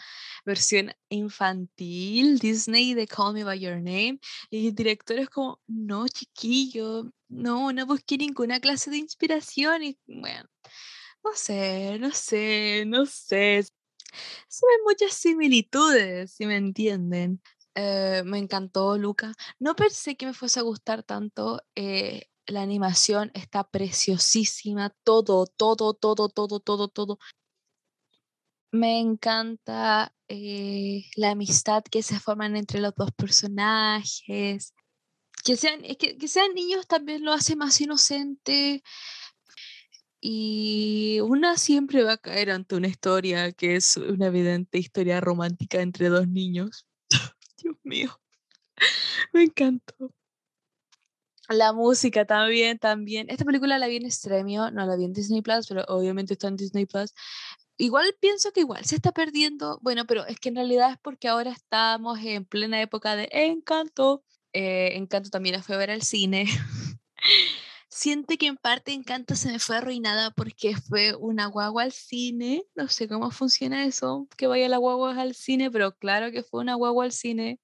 [0.45, 4.19] versión infantil Disney de Call Me By Your Name.
[4.51, 9.83] Y el director es como, no, chiquillo, no, no busqué ninguna clase de inspiración.
[9.83, 10.49] Y bueno,
[11.23, 13.63] no sé, no sé, no sé.
[14.47, 17.41] Se ven muchas similitudes, si me entienden.
[17.75, 19.33] Eh, me encantó Luca.
[19.59, 21.61] No pensé que me fuese a gustar tanto.
[21.75, 24.93] eh, la animación está preciosísima.
[25.03, 27.19] Todo, todo, todo, todo, todo, todo.
[28.73, 34.73] Me encanta eh, la amistad que se forman entre los dos personajes.
[35.43, 38.83] Que sean, es que, que sean niños también lo hace más inocente.
[40.19, 45.81] Y una siempre va a caer ante una historia que es una evidente historia romántica
[45.81, 46.85] entre dos niños.
[47.57, 48.21] Dios mío,
[49.33, 50.13] me encantó.
[51.49, 53.29] La música también, también.
[53.29, 56.47] Esta película la vi en Stremio, no la vi en Disney Plus, pero obviamente está
[56.47, 57.13] en Disney Plus.
[57.77, 61.27] Igual pienso que igual se está perdiendo, bueno, pero es que en realidad es porque
[61.27, 64.23] ahora estamos en plena época de Encanto.
[64.53, 66.45] Eh, Encanto también la fue a ver al cine.
[67.89, 72.63] Siento que en parte Encanto se me fue arruinada porque fue una guagua al cine.
[72.73, 76.61] No sé cómo funciona eso, que vaya la guagua al cine, pero claro que fue
[76.61, 77.59] una guagua al cine.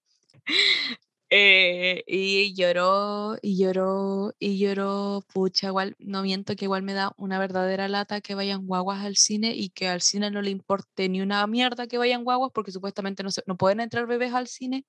[1.30, 7.12] Eh, y lloró, y lloró, y lloró, pucha, igual, no miento que igual me da
[7.18, 11.10] una verdadera lata que vayan guaguas al cine y que al cine no le importe
[11.10, 14.48] ni una mierda que vayan guaguas porque supuestamente no, se, no pueden entrar bebés al
[14.48, 14.86] cine.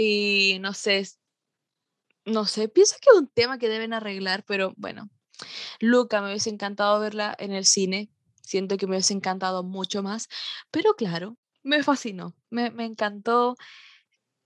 [0.00, 1.08] Y no sé,
[2.24, 5.10] no sé, pienso que es un tema que deben arreglar, pero bueno,
[5.80, 8.08] Luca me hubiese encantado verla en el cine,
[8.42, 10.28] siento que me hubiese encantado mucho más,
[10.70, 13.56] pero claro, me fascinó, me, me encantó.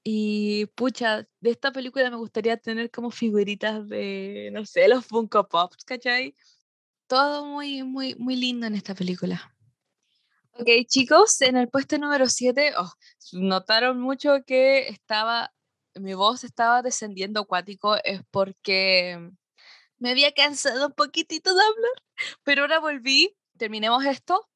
[0.04, 5.48] Y pucha, de esta película me gustaría tener como figuritas de, no sé, los Funko
[5.48, 6.34] Pops, ¿cachai?
[7.08, 9.51] Todo muy, muy, muy lindo en esta película.
[10.54, 12.72] Ok, chicos, en el puesto número 7,
[13.32, 15.52] notaron mucho que estaba,
[15.94, 19.30] mi voz estaba descendiendo acuático, es porque
[19.98, 21.92] me había cansado un poquitito de hablar,
[22.44, 24.48] pero ahora volví, terminemos esto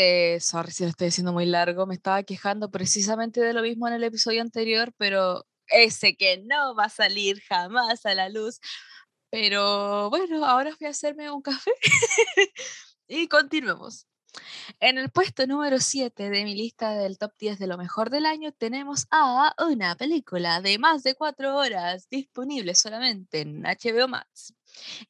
[0.00, 3.88] eh, sorry si lo estoy diciendo muy largo, me estaba quejando precisamente de lo mismo
[3.88, 8.60] en el episodio anterior, pero ese que no va a salir jamás a la luz.
[9.30, 11.72] Pero bueno, ahora voy a hacerme un café
[13.08, 14.06] y continuemos.
[14.80, 18.26] En el puesto número 7 de mi lista del top 10 de lo mejor del
[18.26, 24.54] año tenemos a una película de más de 4 horas disponible solamente en HBO Max.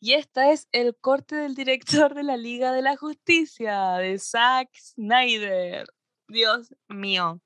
[0.01, 4.71] Y esta es el corte del director de la Liga de la Justicia, de Zack
[4.75, 5.87] Snyder.
[6.29, 7.41] Dios mío.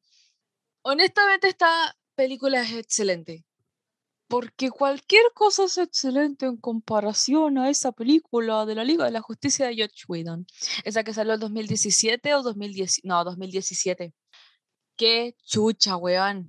[0.82, 3.44] Honestamente, esta película es excelente.
[4.32, 9.20] Porque cualquier cosa es excelente en comparación a esa película de la Liga de la
[9.20, 10.46] Justicia de George Whedon.
[10.84, 14.14] Esa que salió en 2017 o 2010, no, 2017.
[14.96, 16.48] Qué chucha, weón.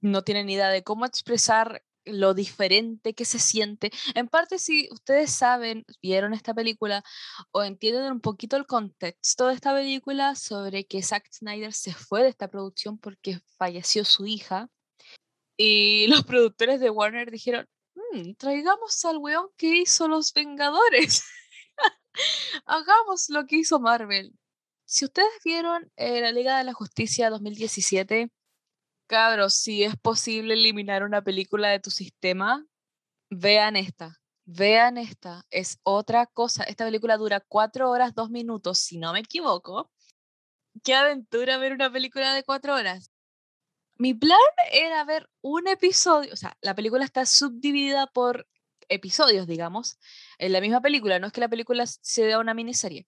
[0.00, 3.92] No tienen idea de cómo expresar lo diferente que se siente.
[4.16, 7.04] En parte, si ustedes saben, vieron esta película
[7.52, 12.24] o entienden un poquito el contexto de esta película sobre que Zack Snyder se fue
[12.24, 14.68] de esta producción porque falleció su hija
[15.64, 21.24] y los productores de Warner dijeron, mm, traigamos al weón que hizo Los Vengadores.
[22.66, 24.36] Hagamos lo que hizo Marvel.
[24.84, 28.32] Si ustedes vieron eh, la Liga de la Justicia 2017,
[29.06, 32.66] cabros, si es posible eliminar una película de tu sistema,
[33.30, 34.20] vean esta.
[34.44, 35.44] Vean esta.
[35.50, 36.64] Es otra cosa.
[36.64, 39.92] Esta película dura cuatro horas, dos minutos, si no me equivoco.
[40.82, 43.11] Qué aventura ver una película de cuatro horas.
[44.02, 44.36] Mi plan
[44.72, 48.48] era ver un episodio, o sea, la película está subdividida por
[48.88, 49.96] episodios, digamos,
[50.38, 53.06] en la misma película, no es que la película sea una miniserie.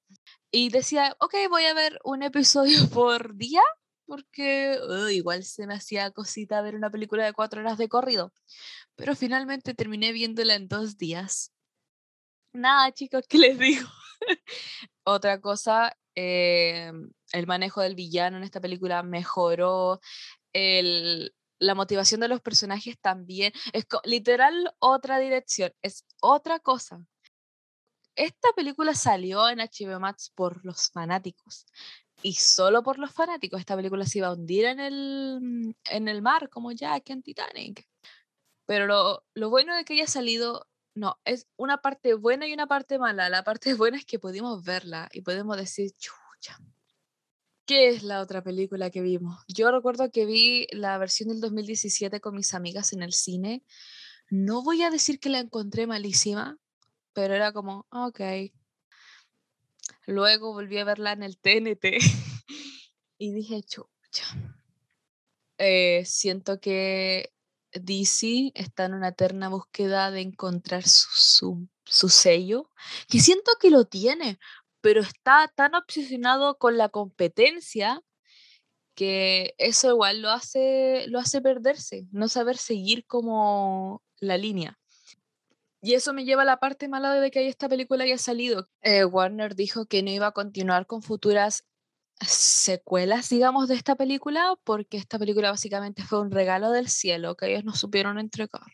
[0.52, 3.60] Y decía, ok, voy a ver un episodio por día
[4.06, 4.78] porque
[5.10, 8.32] igual se me hacía cosita ver una película de cuatro horas de corrido.
[8.94, 11.52] Pero finalmente terminé viéndola en dos días.
[12.52, 13.88] Nada, chicos, ¿qué les digo?
[15.02, 16.92] Otra cosa, eh,
[17.32, 20.00] el manejo del villano en esta película mejoró.
[21.58, 23.52] La motivación de los personajes también.
[23.72, 27.04] Es literal otra dirección, es otra cosa.
[28.16, 31.66] Esta película salió en HBO Max por los fanáticos
[32.22, 36.08] y solo por los fanáticos esta película se iba a hundir en el, mm, en
[36.08, 37.86] el mar como Jack en Titanic.
[38.66, 42.66] Pero lo, lo bueno de que haya salido, no, es una parte buena y una
[42.66, 43.28] parte mala.
[43.28, 46.58] La parte buena es que pudimos verla y podemos decir, chucha.
[47.66, 49.42] ¿Qué es la otra película que vimos?
[49.48, 53.64] Yo recuerdo que vi la versión del 2017 con mis amigas en el cine.
[54.30, 56.58] No voy a decir que la encontré malísima,
[57.12, 58.20] pero era como, ok,
[60.06, 61.84] Luego volví a verla en el TNT
[63.18, 64.26] y dije, chucha.
[65.56, 67.32] Eh, siento que
[67.72, 72.70] DC está en una eterna búsqueda de encontrar su, su, sello,
[73.08, 74.38] que siento que lo tiene,
[74.84, 78.02] pero está tan obsesionado con la competencia
[78.94, 84.78] que eso igual lo hace, lo hace perderse, no saber seguir como la línea.
[85.80, 88.68] Y eso me lleva a la parte mala de que esta película haya salido.
[88.82, 91.64] Eh, Warner dijo que no iba a continuar con futuras
[92.20, 97.50] secuelas, digamos, de esta película, porque esta película básicamente fue un regalo del cielo que
[97.50, 98.66] ellos no supieron entregar.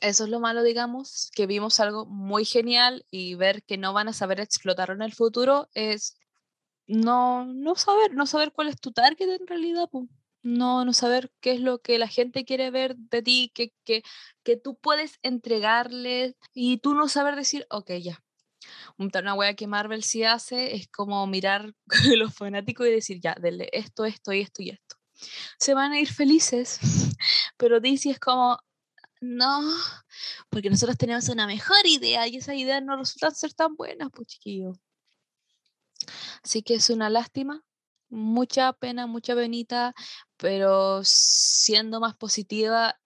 [0.00, 4.08] Eso es lo malo, digamos, que vimos algo muy genial y ver que no van
[4.08, 6.18] a saber explotar en el futuro es
[6.86, 9.88] no, no saber, no saber cuál es tu target en realidad,
[10.42, 14.02] no, no saber qué es lo que la gente quiere ver de ti, que, que,
[14.44, 18.22] que tú puedes entregarle y tú no saber decir, ok, ya.
[18.98, 21.74] Una wea que Marvel sí hace es como mirar
[22.16, 24.96] los fanáticos y decir, ya, denle esto, esto y esto y esto.
[25.58, 26.78] Se van a ir felices,
[27.56, 28.58] pero DC es como,
[29.20, 29.62] no,
[30.50, 34.28] porque nosotros tenemos una mejor idea y esa idea no resulta ser tan buena, pues
[34.28, 34.72] chiquillo.
[36.42, 37.62] Así que es una lástima,
[38.08, 39.94] mucha pena, mucha penita,
[40.36, 42.98] pero siendo más positiva,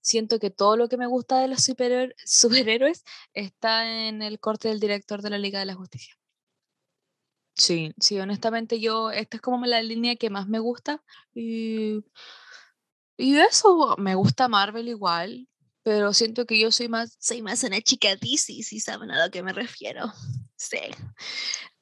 [0.00, 1.64] siento que todo lo que me gusta de los
[2.24, 6.14] superhéroes está en el corte del director de la Liga de la Justicia.
[7.54, 11.02] Sí, sí, honestamente yo, esta es como la línea que más me gusta.
[11.34, 12.02] Y,
[13.16, 15.48] y eso, me gusta Marvel igual,
[15.82, 19.30] pero siento que yo soy más, soy más una chica DC, si saben a lo
[19.30, 20.12] que me refiero.
[20.56, 20.78] Sí.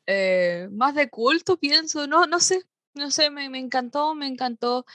[0.07, 2.63] Eh, más de culto, pienso, no, no sé,
[2.95, 4.87] no sé, me, encantó, me encantó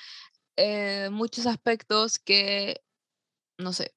[0.58, 2.82] eh, muchos aspectos que,
[3.60, 3.94] no sé,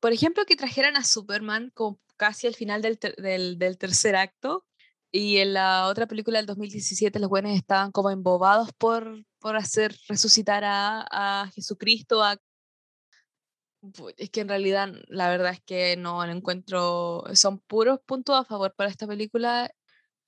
[0.00, 2.98] por ejemplo, que trajeran a Superman como casi al final del,
[3.58, 4.64] del, tercer acto
[5.12, 9.96] y en la otra película del 2017 los buenos estaban como embobados por, por hacer
[10.08, 12.36] resucitar a, a Jesucristo, a
[14.16, 18.44] es que en realidad la verdad es que no lo encuentro, son puros puntos a
[18.44, 19.70] favor para esta película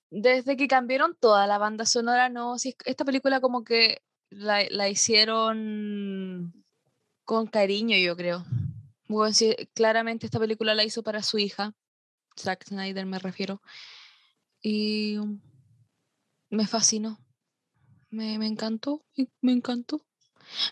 [0.09, 4.87] desde que cambiaron toda la banda sonora, no, si esta película como que la, la
[4.87, 6.53] hicieron
[7.25, 8.45] con cariño, yo creo.
[9.09, 11.73] Bueno, sí, claramente esta película la hizo para su hija,
[12.39, 13.61] Zack Snyder me refiero,
[14.61, 15.17] y
[16.49, 17.19] me fascinó,
[18.09, 19.03] me, me encantó,
[19.41, 20.05] me encantó.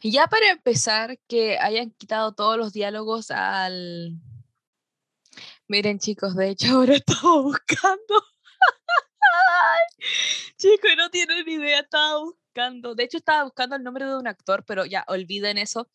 [0.01, 4.19] Ya para empezar, que hayan quitado todos los diálogos al...
[5.67, 8.15] Miren chicos, de hecho ahora estaba buscando
[10.57, 12.95] Chico, no tienen ni idea, estaba buscando.
[12.95, 15.89] De hecho, estaba buscando el nombre de un actor, pero ya olviden eso.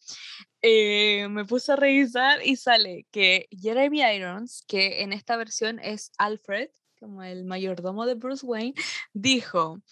[0.61, 6.12] Eh, me puse a revisar y sale que Jeremy Irons, que en esta versión es
[6.18, 8.74] Alfred, como el mayordomo de Bruce Wayne,
[9.12, 9.82] dijo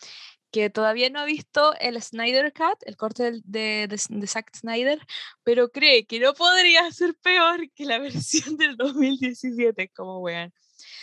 [0.50, 4.98] que todavía no ha visto el Snyder Cut, el corte de, de, Zack Snyder,
[5.42, 10.52] pero cree que no podría ser peor que la versión del 2017, como weón.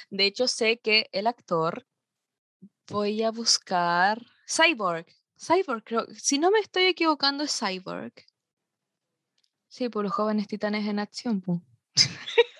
[0.09, 1.85] De hecho, sé que el actor
[2.89, 5.05] Voy a buscar Cyborg.
[5.37, 6.05] Cyborg, creo.
[6.15, 8.13] Si no me estoy equivocando, es Cyborg.
[9.67, 11.43] Sí, por los jóvenes titanes en acción.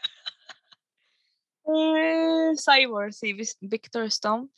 [2.56, 4.50] Cyborg, sí, Victor Stone.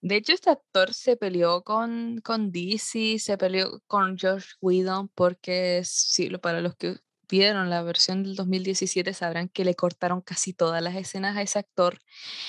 [0.00, 5.82] De hecho, este actor se peleó con, con DC, se peleó con Josh Whedon, porque
[5.84, 6.96] sí, para los que
[7.28, 11.58] vieron la versión del 2017 sabrán que le cortaron casi todas las escenas a ese
[11.58, 11.98] actor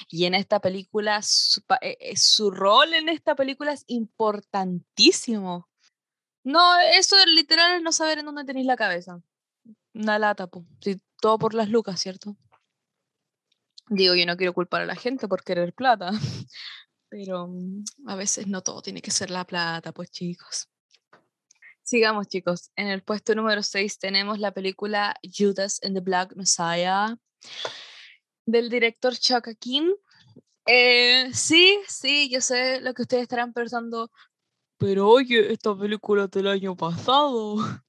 [0.07, 5.67] y en esta película su, eh, eh, su rol en esta película es importantísimo.
[6.43, 9.21] No, eso literal no saber en dónde tenéis la cabeza.
[9.93, 10.65] Una lata, pues.
[11.19, 12.37] todo por las lucas, ¿cierto?
[13.89, 16.11] Digo, yo no quiero culpar a la gente por querer plata,
[17.09, 20.69] pero mm, a veces no todo tiene que ser la plata, pues chicos.
[21.83, 22.71] Sigamos, chicos.
[22.75, 27.15] En el puesto número 6 tenemos la película Judas and the Black Messiah
[28.45, 29.93] del director Chuck King.
[30.65, 34.11] Eh, sí, sí, yo sé lo que ustedes estarán pensando,
[34.77, 37.57] pero oye, esta película es del año pasado.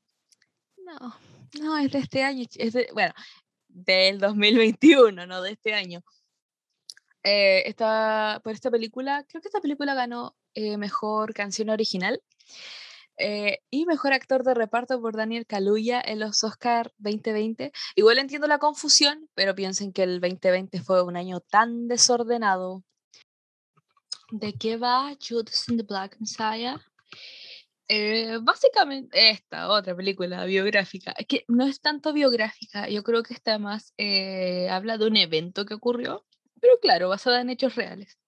[0.88, 1.14] No,
[1.60, 3.12] no, es de este año, es de, bueno,
[3.68, 6.02] del 2021, no de este año.
[7.22, 12.22] Eh, esta, por esta película, creo que esta película ganó eh, mejor canción original
[13.18, 17.72] eh, y mejor actor de reparto por Daniel Kaluuya en los Oscar 2020.
[17.96, 22.84] Igual entiendo la confusión, pero piensen que el 2020 fue un año tan desordenado.
[24.30, 26.78] ¿De qué va Judas and the Black Messiah?
[27.90, 33.58] Eh, básicamente esta otra película biográfica, que no es tanto biográfica, yo creo que está
[33.58, 36.26] más, eh, habla de un evento que ocurrió,
[36.60, 38.18] pero claro, basada en hechos reales,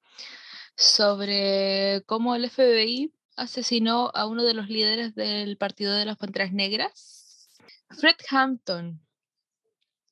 [0.76, 6.52] sobre cómo el FBI asesinó a uno de los líderes del Partido de las Panteras
[6.52, 7.50] Negras,
[7.90, 9.00] Fred Hampton.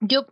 [0.01, 0.27] Yo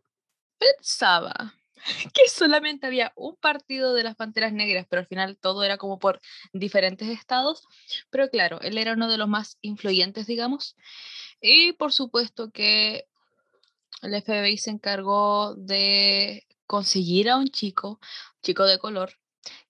[0.59, 1.55] pensaba,
[2.15, 5.99] que solamente había un partido de las Panteras Negras, pero al final todo era como
[5.99, 6.21] por
[6.53, 7.67] diferentes estados.
[8.11, 10.77] Pero claro, él era uno de los más influyentes, digamos.
[11.41, 13.07] Y por supuesto que
[14.03, 18.01] el FBI se encargó de conseguir a un chico,
[18.43, 19.13] chico de color,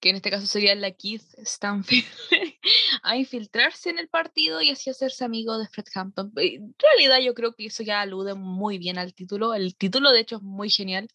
[0.00, 2.06] que en este caso sería la Keith Stanfield,
[3.02, 6.32] a infiltrarse en el partido y así hacerse amigo de Fred Hampton.
[6.36, 9.54] En realidad yo creo que eso ya alude muy bien al título.
[9.54, 11.08] El título de hecho es muy genial.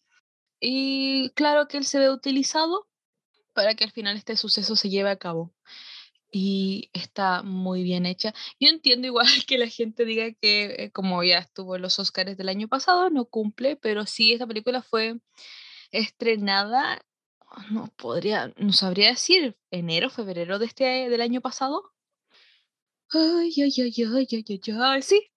[0.64, 2.88] Y claro que él se ve utilizado
[3.52, 5.52] para que al final este suceso se lleve a cabo.
[6.30, 8.32] Y está muy bien hecha.
[8.60, 12.36] Yo entiendo igual que la gente diga que eh, como ya estuvo en los Oscars
[12.36, 15.18] del año pasado, no cumple, pero sí, esta película fue
[15.90, 17.04] estrenada,
[17.70, 21.92] no podría, no sabría decir, enero, febrero de este, del año pasado.
[23.10, 25.28] Ay, ay, ay, ay, ay, ay, ay, sí.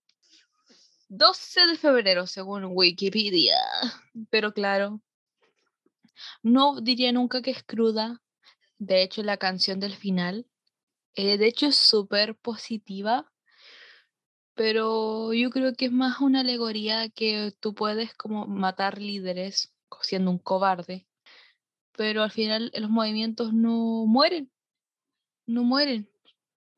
[1.09, 3.57] 12 de febrero, según Wikipedia.
[4.29, 5.01] Pero claro,
[6.43, 8.21] no diría nunca que es cruda.
[8.77, 10.47] De hecho, la canción del final,
[11.15, 13.31] eh, de hecho, es súper positiva.
[14.55, 20.31] Pero yo creo que es más una alegoría que tú puedes como matar líderes siendo
[20.31, 21.07] un cobarde.
[21.97, 24.51] Pero al final los movimientos no mueren.
[25.47, 26.09] No mueren.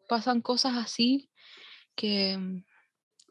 [0.09, 1.29] Pasan cosas así
[1.95, 2.63] que mm,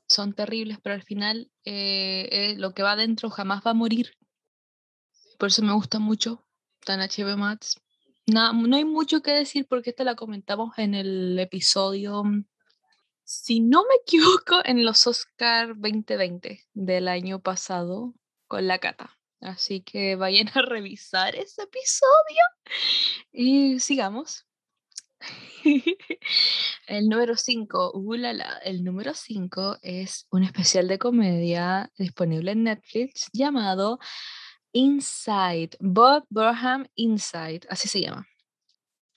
[0.08, 4.16] son terribles, pero al final eh, eh, lo que va adentro jamás va a morir.
[5.38, 6.42] Por eso me gusta mucho
[6.84, 7.80] Tan HB Mats.
[8.26, 12.44] No, no hay mucho que decir porque esta la comentamos en el episodio, mm,
[13.24, 18.14] si no me equivoco, en los Oscar 2020 del año pasado
[18.48, 19.16] con la Cata.
[19.40, 22.42] Así que vayan a revisar ese episodio
[23.32, 24.46] y sigamos.
[26.86, 33.28] el número 5, ulala, el número 5 es un especial de comedia disponible en Netflix
[33.32, 33.98] llamado
[34.76, 38.28] Inside, Bob Burham Inside, así se llama.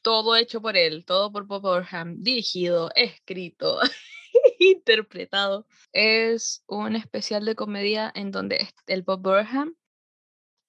[0.01, 3.77] Todo hecho por él, todo por Bob Burham, dirigido, escrito,
[4.59, 5.67] interpretado.
[5.91, 9.75] Es un especial de comedia en donde el Bob Burham,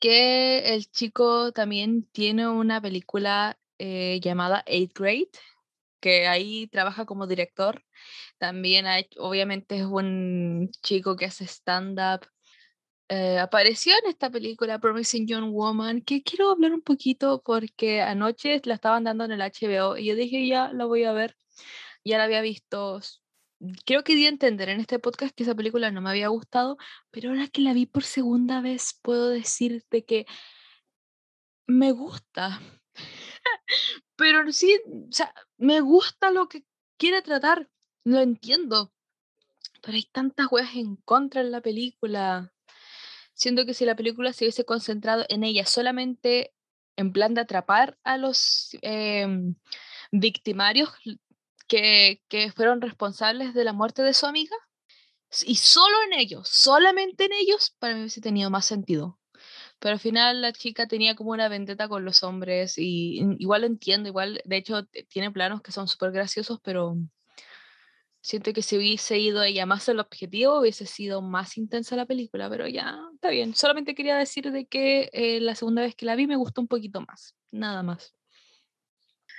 [0.00, 5.30] que el chico también tiene una película eh, llamada Eighth Grade,
[6.00, 7.84] que ahí trabaja como director.
[8.38, 12.26] También hay, obviamente es un chico que hace stand-up,
[13.12, 18.60] eh, apareció en esta película Promising Young Woman, que quiero hablar un poquito porque anoche
[18.64, 21.36] la estaban dando en el HBO y yo dije, ya la voy a ver,
[22.04, 23.00] ya la había visto.
[23.84, 26.78] Creo que di a entender en este podcast que esa película no me había gustado,
[27.10, 30.26] pero ahora que la vi por segunda vez puedo decir de que
[31.66, 32.60] me gusta.
[34.16, 36.64] pero sí, o sea, me gusta lo que
[36.96, 37.68] quiere tratar,
[38.04, 38.92] lo entiendo.
[39.82, 42.52] Pero hay tantas weas en contra en la película.
[43.40, 46.52] Siento que si la película se hubiese concentrado en ella solamente
[46.96, 49.54] en plan de atrapar a los em,
[50.12, 50.90] victimarios
[51.66, 54.54] que, que fueron responsables de la muerte de su amiga,
[55.46, 59.18] y solo en ellos, solamente en ellos, para mí hubiese tenido más sentido.
[59.78, 63.68] Pero al final la chica tenía como una vendetta con los hombres y igual lo
[63.68, 66.94] entiendo, igual, de hecho, tiene planos que son súper graciosos, pero
[68.22, 72.50] Siento que si hubiese ido ella más al objetivo, hubiese sido más intensa la película,
[72.50, 73.54] pero ya está bien.
[73.54, 76.68] Solamente quería decir de que eh, la segunda vez que la vi me gustó un
[76.68, 78.14] poquito más, nada más.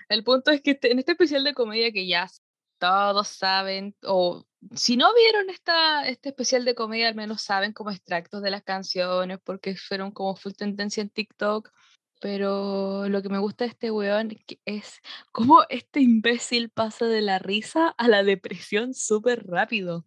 [0.09, 2.27] El punto es que este, en este especial de comedia que ya
[2.79, 7.91] todos saben, o si no vieron esta, este especial de comedia, al menos saben como
[7.91, 11.71] extractos de las canciones, porque fueron como full tendencia en TikTok.
[12.21, 14.29] Pero lo que me gusta de este weón
[14.63, 15.01] es
[15.33, 20.05] cómo este imbécil pasa de la risa a la depresión súper rápido.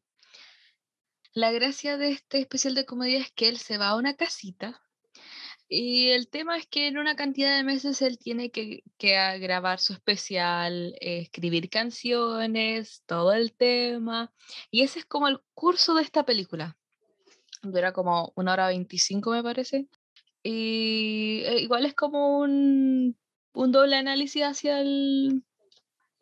[1.35, 4.81] La gracia de este especial de comedia es que él se va a una casita
[5.69, 9.93] y el tema es que en una cantidad de meses él tiene que, grabar su
[9.95, 14.33] especial, escribir canciones, todo el tema.
[14.71, 16.77] Y ese es como el curso de esta película.
[17.63, 19.89] Dura como una hora veinticinco, me parece.
[20.45, 23.17] Y eh, igual es como un,
[23.55, 25.43] un doble análisis hacia el,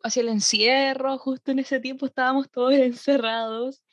[0.03, 1.17] hacia el encierro.
[1.17, 3.83] Justo en ese tiempo estábamos todos encerrados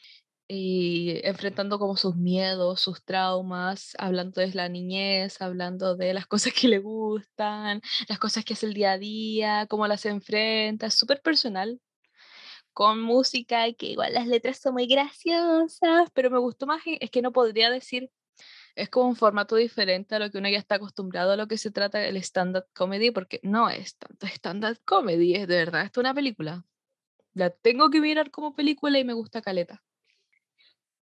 [0.49, 6.53] y enfrentando como sus miedos, sus traumas, hablando de la niñez, hablando de las cosas
[6.53, 10.95] que le gustan, las cosas que hace el día a día, cómo las enfrenta, es
[10.95, 11.81] súper personal,
[12.73, 17.11] con música, que igual las letras son muy graciosas, pero me gustó más, e, es
[17.11, 18.11] que no podría decir
[18.81, 21.59] es como un formato diferente a lo que uno ya está acostumbrado a lo que
[21.59, 25.97] se trata el stand-up comedy, porque no es tanto stand-up comedy, es de verdad, es
[25.97, 26.65] una película.
[27.35, 29.83] La tengo que mirar como película y me gusta caleta.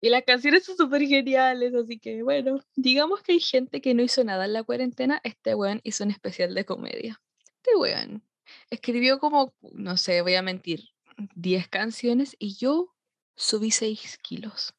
[0.01, 4.03] Y las canciones son súper geniales, así que bueno, digamos que hay gente que no
[4.03, 7.21] hizo nada en la cuarentena, este weón hizo un especial de comedia.
[7.47, 8.23] Este weón
[8.71, 10.91] escribió como, no sé, voy a mentir,
[11.35, 12.95] 10 canciones y yo
[13.35, 14.75] subí 6 kilos.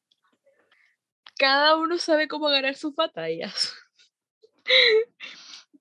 [1.38, 3.74] Cada uno sabe cómo ganar sus batallas.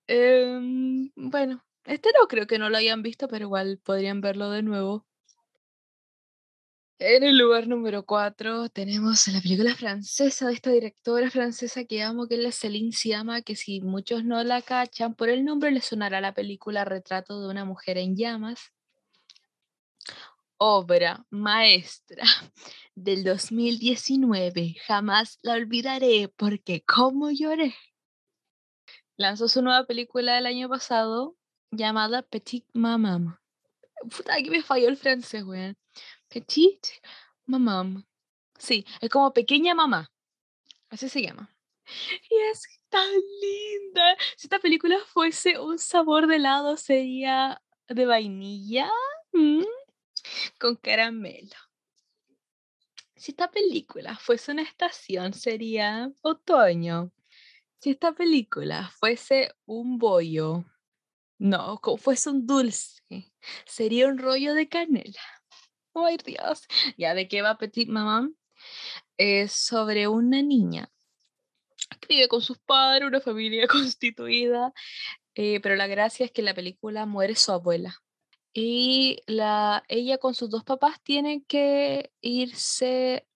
[0.09, 4.63] Em, bueno, este no creo que no lo hayan visto, pero igual podrían verlo de
[4.63, 5.05] nuevo.
[6.99, 12.27] En el lugar número 4 tenemos la película francesa de esta directora francesa que amo,
[12.27, 15.81] que es la Céline Sciamma, que si muchos no la cachan por el nombre le
[15.81, 18.71] sonará la película Retrato de una mujer en llamas.
[20.59, 22.23] Obra maestra
[22.95, 27.75] del 2019, jamás la olvidaré porque como lloré.
[29.17, 31.35] Lanzó su nueva película del año pasado
[31.71, 33.37] llamada Petit Maman.
[34.09, 35.77] Puta, aquí me falló el francés, weón.
[36.27, 36.89] Petite
[37.45, 38.05] Maman.
[38.57, 40.11] Sí, es como pequeña mamá.
[40.89, 41.55] Así se llama.
[42.29, 44.17] Y es tan linda.
[44.35, 48.89] Si esta película fuese un sabor de helado, sería de vainilla
[50.59, 51.55] con caramelo.
[53.15, 57.11] Si esta película fuese una estación, sería otoño.
[57.79, 60.65] Si esta película fuese un bollo,
[61.39, 63.01] no, como fuese un dulce,
[63.65, 65.21] sería un rollo de canela.
[65.93, 66.67] ¡Ay, Dios!
[66.97, 68.35] ¿Ya de qué va Petit Maman?
[69.17, 70.91] Es sobre una niña
[71.99, 74.73] que vive con sus padres, una familia constituida,
[75.35, 77.97] eh, pero la gracia es que en la película muere su abuela.
[78.53, 83.27] Y la, ella con sus dos papás tiene que irse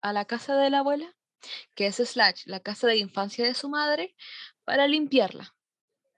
[0.00, 1.14] a la casa de la abuela,
[1.74, 4.14] que es Slash, la casa de infancia de su madre,
[4.64, 5.54] para limpiarla,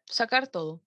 [0.07, 0.81] sacar todo.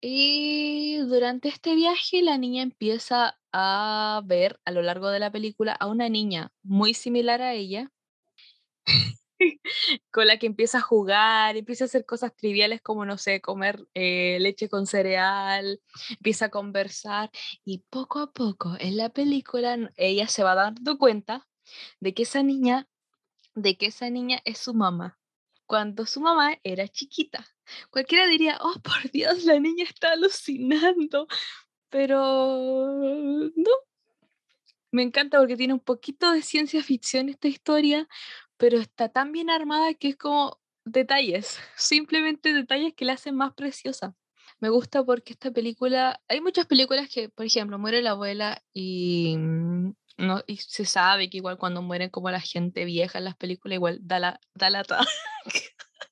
[0.00, 5.72] Y durante este viaje la niña empieza a ver a lo largo de la película
[5.72, 7.92] a una niña muy similar a ella,
[10.10, 13.86] con la que empieza a jugar, empieza a hacer cosas triviales como, no sé, comer
[13.94, 17.30] eh, leche con cereal, empieza a conversar
[17.64, 21.46] y poco a poco en la película ella se va dando cuenta
[22.00, 22.88] de que esa niña,
[23.54, 25.18] de que esa niña es su mamá,
[25.66, 27.46] cuando su mamá era chiquita.
[27.90, 31.26] Cualquiera diría, oh, por Dios, la niña está alucinando,
[31.88, 32.94] pero
[33.56, 33.70] no.
[34.90, 38.06] Me encanta porque tiene un poquito de ciencia ficción esta historia,
[38.62, 43.54] pero está tan bien armada que es como detalles, simplemente detalles que la hacen más
[43.54, 44.14] preciosa.
[44.60, 49.34] Me gusta porque esta película, hay muchas películas que, por ejemplo, muere la abuela y,
[49.36, 53.34] mm, no, y se sabe que igual cuando mueren como la gente vieja en las
[53.34, 54.84] películas, igual da la, da la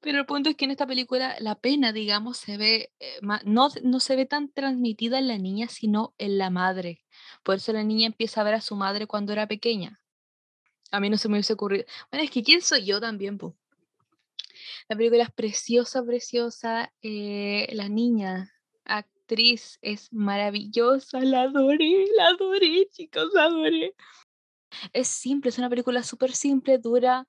[0.00, 3.68] Pero el punto es que en esta película la pena, digamos, se ve, eh, no,
[3.84, 7.04] no se ve tan transmitida en la niña, sino en la madre.
[7.44, 10.00] Por eso la niña empieza a ver a su madre cuando era pequeña.
[10.90, 11.84] A mí no se me hubiese ocurrido.
[12.10, 13.56] Bueno, es que ¿quién soy yo también, po?
[14.88, 16.92] La película es preciosa, preciosa.
[17.02, 18.52] Eh, la niña,
[18.84, 21.20] actriz, es maravillosa.
[21.20, 23.94] La adoré, la adoré, chicos, la adoré.
[24.92, 27.26] Es simple, es una película súper simple, dura,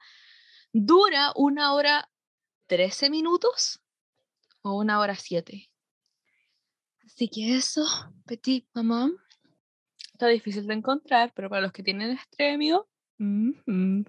[0.73, 2.09] dura una hora
[2.67, 3.79] 13 minutos
[4.61, 5.69] o una hora 7.
[7.05, 7.85] Así que eso,
[8.25, 9.11] Petit Mamá,
[10.13, 12.17] está difícil de encontrar, pero para los que tienen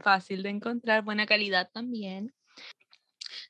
[0.02, 2.34] fácil de encontrar, buena calidad también.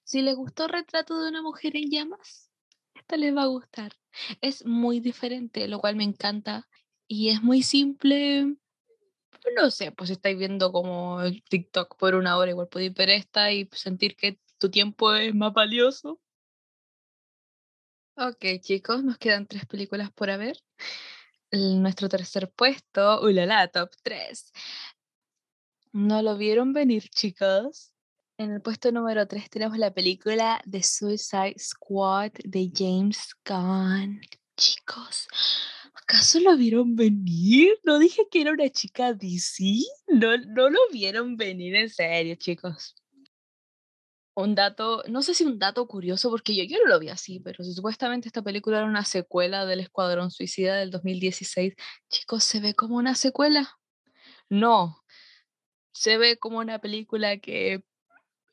[0.05, 2.51] Si les gustó Retrato de una mujer en llamas,
[2.95, 3.93] esta les va a gustar.
[4.41, 6.69] Es muy diferente, lo cual me encanta.
[7.07, 8.57] Y es muy simple.
[9.57, 13.53] No sé, pues estáis viendo como el TikTok por una hora, igual podéis ver esta
[13.53, 16.21] y sentir que tu tiempo es más valioso.
[18.17, 20.59] Ok, chicos, nos quedan tres películas por ver.
[21.53, 24.53] nuestro tercer puesto, ulala, top 3.
[25.93, 27.93] No lo vieron venir, chicos.
[28.39, 34.21] En el puesto número 3 tenemos la película The Suicide Squad de James Gunn.
[34.57, 35.29] Chicos,
[35.95, 37.79] ¿acaso lo vieron venir?
[37.85, 39.65] No dije que era una chica DC.
[40.09, 42.95] No, no lo vieron venir en serio, chicos
[44.43, 47.41] un dato, no sé si un dato curioso, porque yo, yo no lo vi así,
[47.41, 51.75] pero supuestamente esta película era una secuela del Escuadrón Suicida del 2016.
[52.09, 53.79] Chicos, ¿se ve como una secuela?
[54.49, 55.03] No,
[55.99, 57.83] se ve como una película que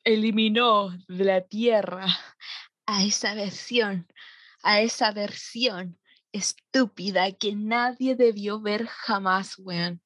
[0.02, 2.06] eliminó de la Tierra
[2.86, 4.08] a esa versión,
[4.64, 5.96] a esa versión
[6.32, 10.02] estúpida que nadie debió ver jamás, weón.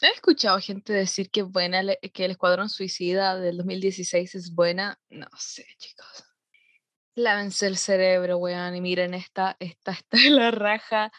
[0.00, 1.80] He escuchado gente decir que buena,
[2.12, 4.98] que el Escuadrón Suicida del 2016 es buena.
[5.10, 6.24] No sé, chicos.
[7.14, 11.12] Lávense el cerebro, weón, y miren esta, esta, esta es la raja.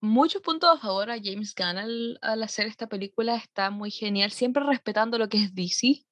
[0.00, 3.36] Muchos puntos a favor a James Gunn al, al hacer esta película.
[3.36, 6.04] Está muy genial, siempre respetando lo que es DC.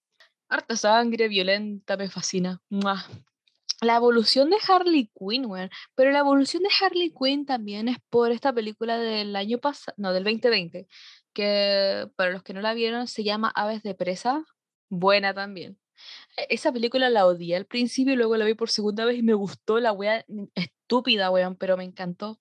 [0.48, 2.60] Harta sangre, violenta, me fascina.
[3.81, 5.70] La evolución de Harley Quinn, weón.
[5.94, 10.12] Pero la evolución de Harley Quinn también es por esta película del año pasado, no,
[10.12, 10.89] del 2020,
[11.32, 14.44] que para los que no la vieron se llama Aves de Presa.
[14.89, 15.78] Buena también.
[16.36, 19.23] E- Esa película la odié al principio y luego la vi por segunda vez y
[19.23, 22.40] me gustó la wea mm, estúpida, weón, pero me encantó.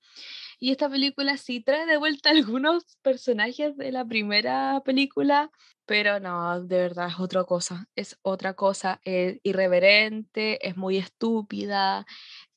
[0.59, 2.29] Y esta película sí trae de vuelta
[2.59, 5.51] algunos personajes de la primera película,
[5.85, 12.05] pero no, de verdad es otra cosa, es otra cosa, es irreverente, es muy estúpida,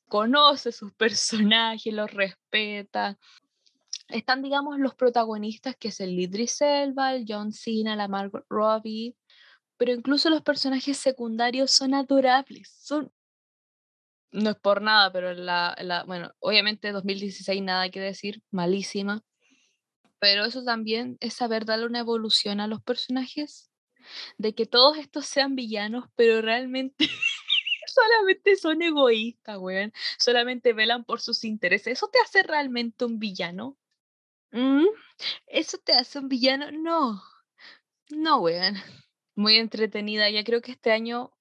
[0.08, 3.18] conoce sus personajes, los respeta.
[4.08, 9.14] Están, digamos, los protagonistas, que es el Idris Elba, el John Cena, la Margot Robbie,
[9.76, 13.12] pero incluso los personajes secundarios son adorables, son
[14.32, 19.24] no es por nada, pero la, la, bueno, obviamente 2016 nada que decir, malísima,
[20.18, 23.70] pero eso también es saber darle una evolución a los personajes,
[24.38, 27.08] de que todos estos sean villanos, pero realmente
[27.86, 31.98] solamente son egoístas, weón, solamente velan por sus intereses.
[31.98, 33.78] ¿Eso te hace realmente un villano?
[34.52, 34.86] ¿Mm?
[35.46, 36.70] ¿Eso te hace un villano?
[36.72, 37.22] No,
[38.10, 38.76] no, weón.
[39.34, 41.32] Muy entretenida, ya creo que este año,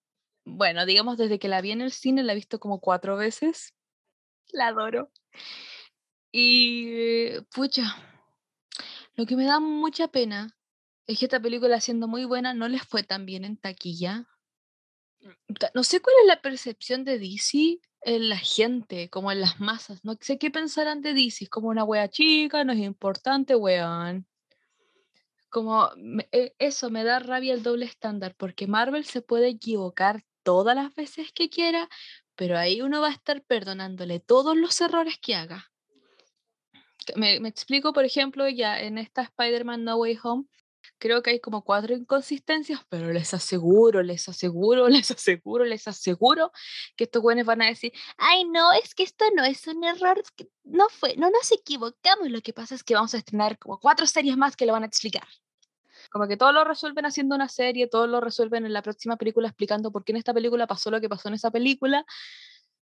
[0.46, 3.74] bueno, digamos desde que la vi en el cine, la he visto como cuatro veces.
[4.52, 5.12] La adoro.
[6.32, 7.96] Y pucha,
[9.16, 10.56] lo que me da mucha pena
[11.08, 14.28] es que esta película, siendo muy buena, no les fue tan bien en taquilla.
[15.60, 19.60] Ta- No sé cuál es la percepción de DC en la gente, como en las
[19.60, 20.06] masas.
[20.06, 24.28] No sé qué pensarán de DC, es como una wea chica, no es importante, weón.
[25.50, 30.24] Como me- e- eso me da rabia el doble estándar, porque Marvel se puede equivocar
[30.50, 31.88] todas las veces que quiera,
[32.36, 35.70] pero ahí uno va a estar perdonándole todos los errores que haga.
[37.16, 40.46] Me, me explico, por ejemplo, ya en esta Spider-Man No Way Home,
[40.98, 46.52] creo que hay como cuatro inconsistencias, pero les aseguro, les aseguro, les aseguro, les aseguro
[46.96, 50.24] que estos güeyes van a decir, ay no, es que esto no es un error,
[50.64, 54.08] no fue, no nos equivocamos, lo que pasa es que vamos a estrenar como cuatro
[54.08, 55.28] series más que lo van a explicar.
[56.10, 59.48] Como que todo lo resuelven haciendo una serie, todo lo resuelven en la próxima película
[59.48, 62.06] explicando por qué en esta película pasó lo que pasó en esa película,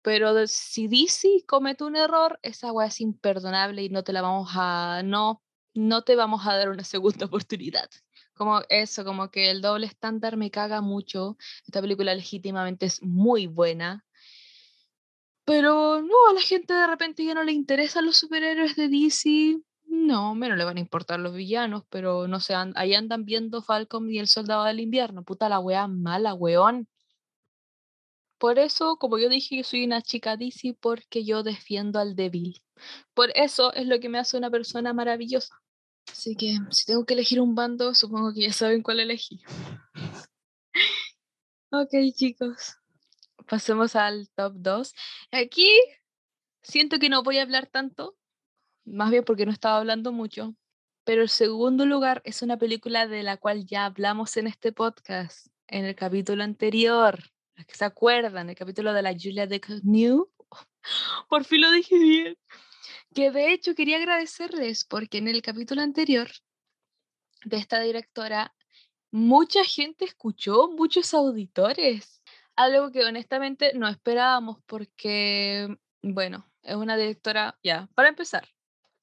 [0.06, 4.52] pero si DC comete un error, esa weá es imperdonable y no te la vamos
[4.54, 5.42] a, no,
[5.74, 7.90] no te vamos a dar una segunda oportunidad.
[8.36, 11.38] Como eso, como que el doble estándar me caga mucho.
[11.66, 14.06] Esta película legítimamente es muy buena.
[15.44, 19.58] Pero no, a la gente de repente ya no le interesan los superhéroes de DC.
[19.88, 23.62] No, menos le van a importar los villanos, pero no sé, an- ahí andan viendo
[23.64, 25.24] Falcon y el Soldado del Invierno.
[25.24, 26.88] Puta la wea mala, weón.
[28.38, 32.62] Por eso, como yo dije, yo soy una chica DC porque yo defiendo al débil.
[33.14, 35.56] Por eso es lo que me hace una persona maravillosa.
[36.12, 39.42] Así que si tengo que elegir un bando, supongo que ya saben cuál elegí.
[41.72, 42.76] Ok, chicos,
[43.48, 44.94] pasemos al top 2.
[45.32, 45.70] Aquí
[46.64, 48.16] siento que no voy a hablar tanto,
[48.86, 50.56] más bien porque no estaba hablando mucho.
[51.04, 55.48] Pero el segundo lugar es una película de la cual ya hablamos en este podcast,
[55.68, 57.20] en el capítulo anterior.
[57.56, 60.30] Los que se acuerdan, el capítulo de la Julia de New.
[61.30, 62.38] Por fin lo dije bien.
[63.14, 66.30] Que de hecho quería agradecerles porque en el capítulo anterior
[67.46, 68.54] de esta directora,
[69.12, 72.22] mucha gente escuchó, muchos auditores.
[72.56, 78.55] Algo que honestamente no esperábamos porque, bueno, es una directora, ya, para empezar,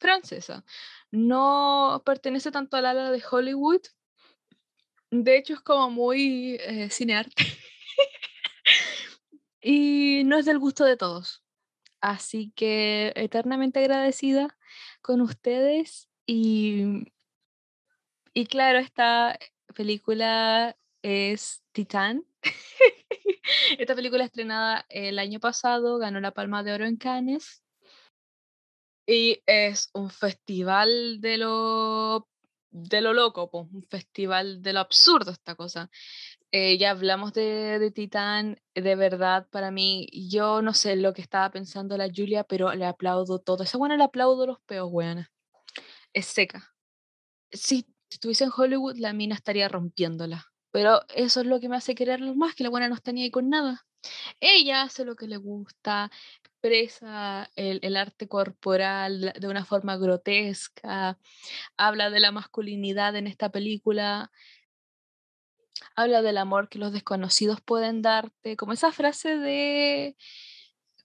[0.02, 0.64] francesa.
[1.10, 3.82] No pertenece tanto al ala de Hollywood.
[5.10, 7.44] De hecho, es como muy eh, cinearte.
[9.62, 11.42] y no es del gusto de todos.
[12.00, 14.56] Así que eternamente agradecida
[15.02, 17.12] con ustedes y,
[18.34, 19.38] y claro, esta
[19.74, 22.24] película es Titán.
[23.78, 27.62] Esta película estrenada el año pasado ganó la Palma de Oro en Cannes
[29.06, 32.28] y es un festival de lo
[32.72, 35.90] de lo loco, po, un festival de lo absurdo esta cosa.
[36.52, 41.22] Eh, ya hablamos de, de Titán, de verdad, para mí, yo no sé lo que
[41.22, 43.64] estaba pensando la Julia, pero le aplaudo todo.
[43.64, 45.30] Esa buena le aplaudo los peos, weona.
[46.14, 46.74] Es seca.
[47.52, 50.46] Si estuviese en Hollywood, la mina estaría rompiéndola.
[50.70, 53.22] Pero eso es lo que me hace quererlo más, que la buena no está ni
[53.22, 53.86] ahí con nada.
[54.40, 56.10] Ella hace lo que le gusta,
[56.62, 61.18] expresa el, arte corporal de una forma grotesca,
[61.76, 64.30] habla de la masculinidad en esta película,
[65.96, 70.16] habla del amor que los desconocidos pueden darte, como esa frase de,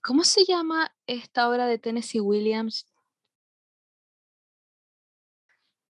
[0.02, 2.86] ¿cómo se llama esta obra de Tennessee Williams?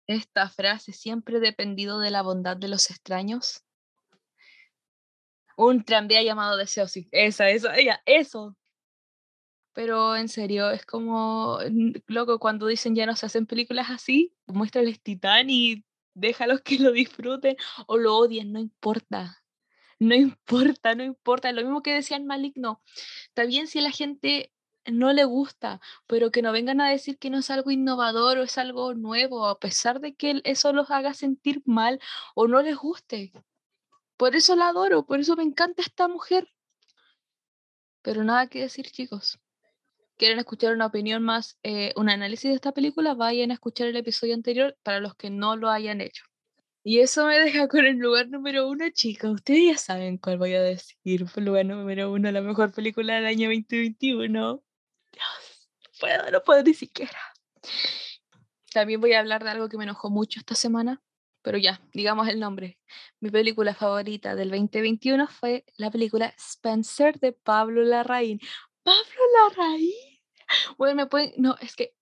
[0.06, 3.62] esta frase siempre he dependido de la bondad de los extraños.
[5.54, 7.08] Un tranvía llamado deseo, sí.
[7.12, 8.56] Esa, esa, ella, eso.
[9.78, 11.60] Pero en serio, es como,
[12.08, 15.84] loco, cuando dicen ya no se hacen películas así, muéstrales Titán y
[16.14, 17.56] déjalos que lo disfruten
[17.86, 19.40] o lo odien, no importa.
[20.00, 21.52] No importa, no importa.
[21.52, 22.82] Lo mismo que decían Maligno.
[23.28, 24.52] Está bien si la gente
[24.84, 28.42] no le gusta, pero que no vengan a decir que no es algo innovador o
[28.42, 32.00] es algo nuevo, a pesar de que eso los haga sentir mal
[32.34, 33.32] o no les guste.
[34.16, 36.52] Por eso la adoro, por eso me encanta esta mujer.
[38.02, 39.38] Pero nada que decir, chicos.
[40.18, 43.14] ¿Quieren escuchar una opinión más, eh, un análisis de esta película?
[43.14, 46.24] Vayan a escuchar el episodio anterior para los que no lo hayan hecho.
[46.82, 49.30] Y eso me deja con el lugar número uno, chicos.
[49.30, 50.96] Ustedes ya saben cuál voy a decir.
[51.04, 54.62] El lugar número uno, la mejor película del año 2021.
[55.12, 55.70] Dios,
[56.00, 57.18] puedo, no puedo ni siquiera.
[58.72, 61.00] También voy a hablar de algo que me enojó mucho esta semana,
[61.42, 62.80] pero ya, digamos el nombre.
[63.20, 68.40] Mi película favorita del 2021 fue la película Spencer de Pablo Larraín.
[68.82, 70.07] ¡Pablo Larraín!
[70.76, 71.32] Bueno, me pueden.
[71.36, 71.94] No, es que.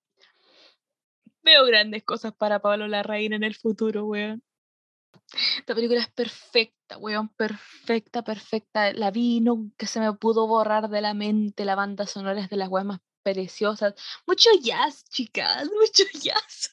[1.43, 4.43] Veo grandes cosas para Pablo Larraín en el futuro, weón.
[5.59, 8.93] Esta película es perfecta, weón, perfecta, perfecta.
[8.93, 11.65] La vi, nunca se me pudo borrar de la mente.
[11.65, 13.95] La banda sonora es de las weas más preciosas.
[14.27, 16.73] Mucho jazz, chicas, mucho jazz.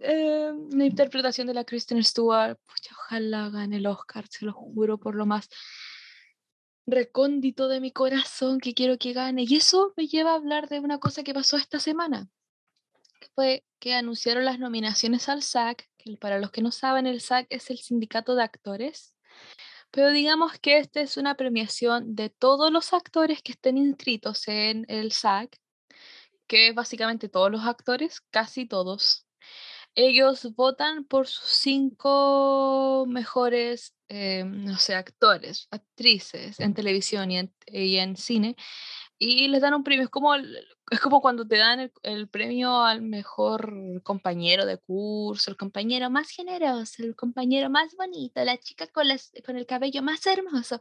[0.00, 2.58] Eh, la interpretación de la Kristen Stewart,
[2.92, 5.48] ojalá gane el Oscar, se lo juro por lo más
[6.88, 9.44] recóndito de mi corazón que quiero que gane.
[9.46, 12.28] Y eso me lleva a hablar de una cosa que pasó esta semana,
[13.34, 17.46] fue que anunciaron las nominaciones al SAG, que para los que no saben, el SAG
[17.50, 19.14] es el sindicato de actores.
[19.90, 24.84] Pero digamos que esta es una premiación de todos los actores que estén inscritos en
[24.88, 25.50] el SAG,
[26.48, 29.27] que es básicamente todos los actores, casi todos.
[30.00, 38.16] Ellos votan por sus cinco mejores, eh, no sé, actores, actrices en televisión y en
[38.16, 38.54] cine
[39.18, 40.04] y les dan un premio.
[40.04, 45.56] Es como, es como cuando te dan el, premio al mejor compañero de curso, el
[45.56, 50.24] compañero más generoso, el compañero más bonito, la chica con, las, con el cabello más
[50.26, 50.80] hermoso.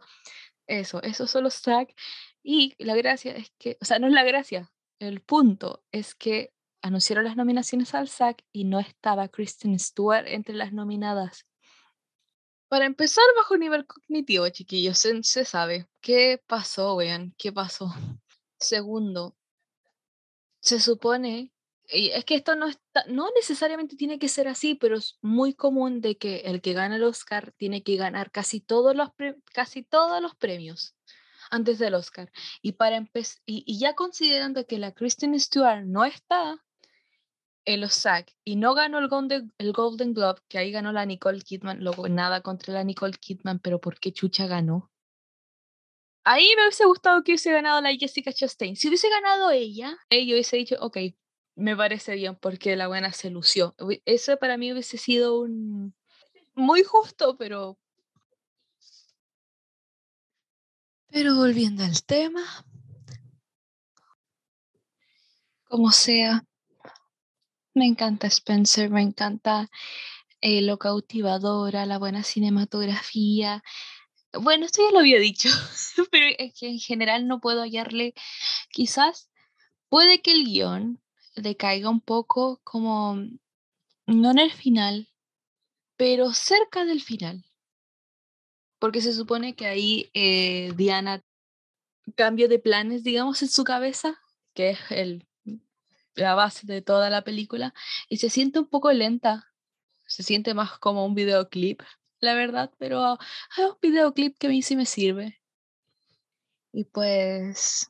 [0.68, 1.88] Eso, eso solo SAG.
[2.44, 6.54] Y la gracia es que, o sea, no es la gracia, el punto es que
[6.88, 11.46] anunciaron las nominaciones al SAG y no estaba Kristen Stewart entre las nominadas.
[12.70, 15.88] Para empezar, bajo nivel cognitivo, chiquillos, se, se sabe.
[16.02, 17.34] ¿Qué pasó, weón?
[17.38, 17.94] ¿Qué pasó?
[18.60, 19.38] Segundo,
[20.60, 21.54] se supone,
[21.90, 25.54] y es que esto no, está, no necesariamente tiene que ser así, pero es muy
[25.54, 29.10] común de que el que gana el Oscar tiene que ganar casi todos los,
[29.54, 30.96] casi todos los premios
[31.50, 32.32] antes del Oscar.
[32.62, 36.62] Y, para y, y, ya considerando que la Kristen Stewart no está
[37.68, 41.06] en los SAG y no ganó el Golden, el Golden Globe, que ahí ganó la
[41.06, 44.90] Nicole Kidman, luego nada contra la Nicole Kidman, pero ¿por qué Chucha ganó?
[46.24, 48.78] Ahí me hubiese gustado que hubiese ganado la Jessica Chastain.
[48.78, 50.98] Si hubiese ganado ella, yo hubiese dicho, ok,
[51.56, 53.76] me parece bien porque la buena se lució.
[54.06, 55.94] Eso para mí hubiese sido un
[56.56, 57.78] muy justo, pero...
[61.10, 62.44] Pero volviendo al tema,
[65.66, 66.46] como sea,
[67.78, 69.70] me encanta Spencer, me encanta
[70.42, 73.64] eh, lo cautivadora, la buena cinematografía,
[74.34, 75.50] bueno, esto ya lo había dicho,
[76.12, 78.14] pero en general no puedo hallarle,
[78.72, 79.30] quizás
[79.90, 81.02] puede que el guion
[81.36, 83.16] decaiga un poco como,
[84.06, 85.10] no en el final,
[85.98, 87.46] pero cerca del final.
[88.80, 91.24] Porque se supone que ahí eh, Diana
[92.16, 94.20] cambio de planes, digamos, en su cabeza,
[94.54, 95.27] que es el,
[96.18, 97.74] la base de toda la película,
[98.10, 99.48] y se siente un poco lenta,
[100.08, 101.82] se siente más como un videoclip
[102.20, 103.04] la verdad, pero
[103.56, 105.40] hay un videoclip que a mí sí me sirve.
[106.72, 107.88] Y pues,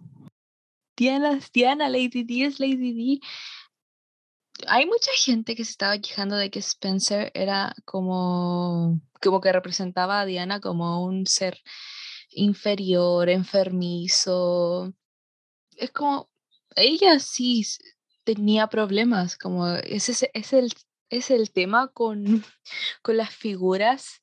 [0.95, 3.27] Diana Diana, Lady D es Lady D.
[4.67, 10.21] Hay mucha gente que se estaba quejando de que Spencer era como, como que representaba
[10.21, 11.61] a Diana como un ser
[12.31, 14.93] inferior, enfermizo.
[15.75, 16.29] Es como,
[16.75, 17.65] ella sí
[18.27, 20.73] tenía problemas, como ese es el
[21.09, 22.25] es el tema con,
[23.01, 24.21] con las figuras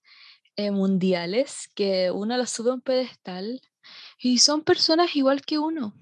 [0.57, 3.63] eh, mundiales, que uno las sube a un pedestal
[4.19, 5.95] y son personas igual que uno.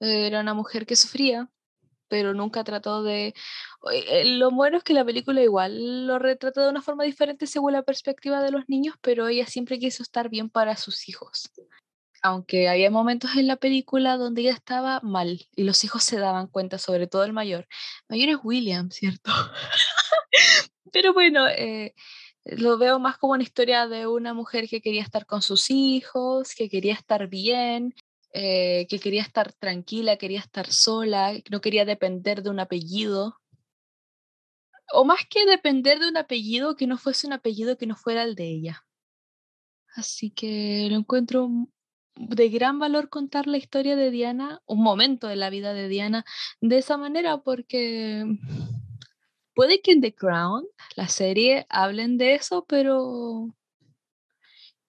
[0.00, 1.48] Era una mujer que sufría,
[2.08, 3.34] pero nunca trató de...
[3.92, 7.72] Eh, lo bueno es que la película igual lo retrata de una forma diferente según
[7.72, 11.52] la perspectiva de los niños, pero ella siempre quiso estar bien para sus hijos.
[12.26, 16.48] Aunque había momentos en la película donde ella estaba mal y los hijos se daban
[16.48, 17.68] cuenta, sobre todo el mayor.
[18.08, 19.30] El mayor es William, ¿cierto?
[20.92, 21.94] Pero bueno, eh,
[22.44, 26.54] lo veo más como una historia de una mujer que quería estar con sus hijos,
[26.56, 27.94] que quería estar bien,
[28.32, 33.36] eh, que quería estar tranquila, quería estar sola, no quería depender de un apellido.
[34.92, 38.24] O más que depender de un apellido, que no fuese un apellido que no fuera
[38.24, 38.84] el de ella.
[39.94, 41.48] Así que lo encuentro
[42.16, 46.24] de gran valor contar la historia de Diana, un momento de la vida de Diana,
[46.60, 48.24] de esa manera, porque
[49.54, 50.66] puede que en The Crown,
[50.96, 53.54] la serie, hablen de eso, pero,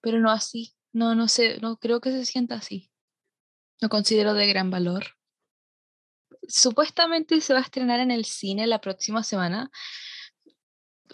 [0.00, 0.74] pero no así.
[0.92, 2.90] No, no sé, no creo que se sienta así.
[3.80, 5.04] Lo considero de gran valor.
[6.48, 9.70] Supuestamente se va a estrenar en el cine la próxima semana.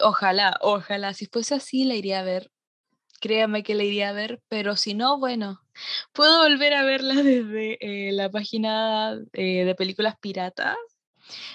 [0.01, 2.51] Ojalá, ojalá, si fuese así, la iría a ver
[3.25, 5.59] créame que la iría a ver, pero si no, bueno,
[6.13, 10.77] puedo volver a verla desde eh, la página eh, de películas piratas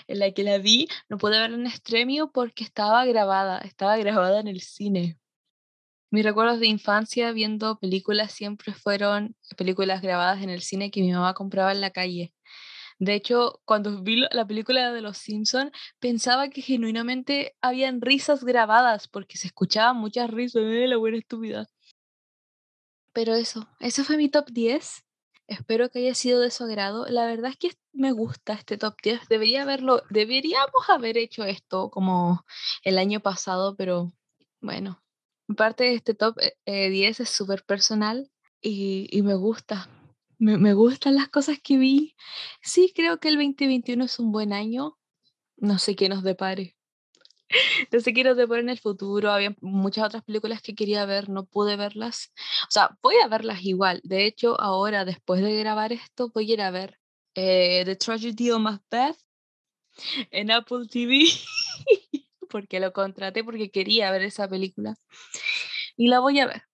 [0.09, 0.89] en la que la vi.
[1.09, 5.17] No pude verla en Estremio porque estaba grabada, estaba grabada en el cine.
[6.11, 11.13] Mis recuerdos de infancia viendo películas siempre fueron películas grabadas en el cine que mi
[11.13, 12.33] mamá compraba en la calle.
[13.01, 19.09] De hecho, cuando vi la película de Los Simpson, pensaba que genuinamente habían risas grabadas
[19.09, 21.66] porque se escuchaban muchas risas de la buena estúpida.
[23.14, 25.02] Pero eso, ese fue mi top 10.
[25.47, 27.06] Espero que haya sido de su agrado.
[27.06, 29.28] La verdad es que me gusta este top 10.
[29.31, 32.44] Debería haberlo, deberíamos haber hecho esto como
[32.85, 34.12] el año pasado, pero
[34.60, 35.02] bueno,
[35.56, 39.89] parte de este top 10 eh, es súper personal y, y me gusta.
[40.41, 42.17] Me, gustan las cosas que vi.
[42.62, 44.99] Sí, creo que el 2021 es un buen año.
[45.59, 46.77] No sé qué nos depare.
[47.93, 49.33] No sé qué nos depare en el futuro.
[49.33, 52.33] Había muchas otras películas que quería ver, no pude verlas.
[52.62, 54.01] O sea, voy a verlas igual.
[54.05, 57.01] De hecho, ahora, después de grabar esto, voy a ir a ver
[57.35, 59.19] eh, The Tragedy of Macbeth
[60.31, 61.25] en Apple TV.
[62.49, 64.97] porque lo contraté porque quería ver esa película.
[65.97, 66.70] Y la voy a ver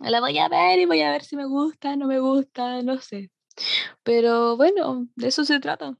[0.00, 3.00] la voy a ver y voy a ver si me gusta, no me gusta, no
[3.00, 3.30] sé.
[4.02, 5.96] Pero bueno, de eso se trata,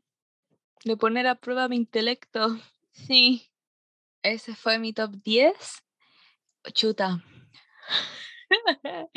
[0.85, 2.59] de poner a prueba mi intelecto.
[2.97, 3.51] Sí,
[4.23, 5.83] ese fue mi top 10.
[6.73, 7.25] Chuta.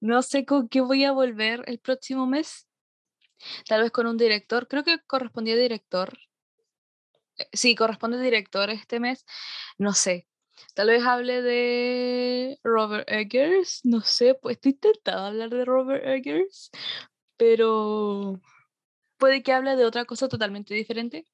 [0.00, 2.68] no sé con qué voy a volver el próximo mes.
[3.66, 4.68] Tal vez con un director.
[4.68, 6.18] Creo que correspondía director.
[7.38, 9.24] Eh, sí, corresponde director este mes.
[9.78, 10.28] No sé.
[10.74, 16.70] Tal vez hable de Robert Eggers, no sé, pues estoy intentada hablar de Robert Eggers,
[17.36, 18.40] pero
[19.18, 21.26] puede que hable de otra cosa totalmente diferente.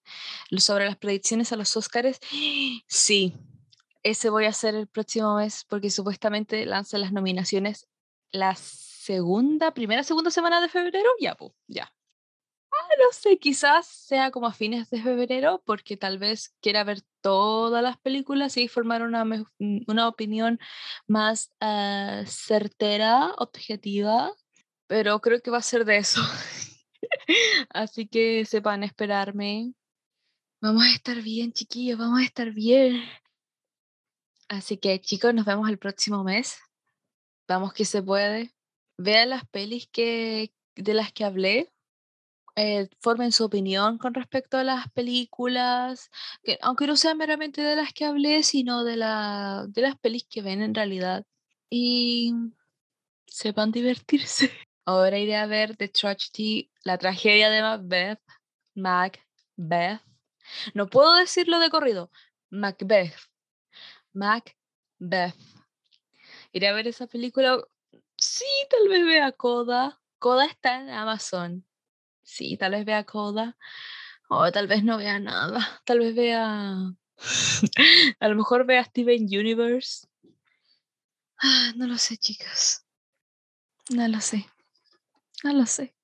[0.57, 2.19] Sobre las predicciones a los Oscars,
[2.87, 3.35] sí,
[4.03, 7.89] ese voy a hacer el próximo mes porque supuestamente lanza las nominaciones
[8.31, 11.93] la segunda, primera, segunda semana de febrero, ya, pues, ya.
[12.73, 17.03] Ah, no sé, quizás sea como a fines de febrero, porque tal vez quiera ver
[17.21, 20.59] todas las películas y formar una, mm, una opinión
[21.07, 24.33] más ah, certera, objetiva,
[24.87, 26.21] pero creo que va a ser de eso.
[27.71, 29.75] Así que sepan esperarme.
[30.61, 33.03] Vamos a estar bien, chiquillos, vamos a estar bien.
[34.49, 36.59] Así que chicos, nos vemos el próximo mes.
[37.49, 38.53] Vamos que se puede.
[38.99, 41.73] Vean las pelis que, de las que hablé
[42.61, 46.11] eh, formen su opinión con respecto a las películas,
[46.43, 50.27] que, aunque no sean meramente de las que hablé, sino de, la, de las pelis
[50.29, 51.25] que ven en realidad.
[51.71, 52.33] Y
[53.29, 54.51] sepan divertirse.
[54.85, 58.23] Ahora iré a ver The Tragedy, la tragedia de Macbeth.
[58.75, 60.03] Macbeth.
[60.75, 62.11] No puedo decirlo de corrido.
[62.51, 63.15] Macbeth.
[64.13, 65.37] Macbeth.
[66.53, 67.63] Iré a ver esa película.
[68.17, 70.01] Sí, tal vez vea Coda.
[70.19, 71.68] Coda está en Amazon.
[72.29, 73.57] Sí, tal vez vea Coda.
[74.29, 75.61] O tal vez no vea nada.
[75.87, 76.93] Tal vez vea.
[78.21, 80.07] a lo mejor vea Steven Universe.
[81.39, 82.85] Ah, no lo sé, chicas.
[83.89, 84.47] No lo sé.
[85.43, 85.95] No lo sé.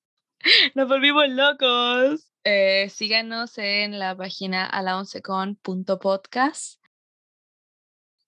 [0.74, 2.32] Nos volvimos locos.
[2.42, 6.82] Eh, síganos en la página alaoncecon.podcast.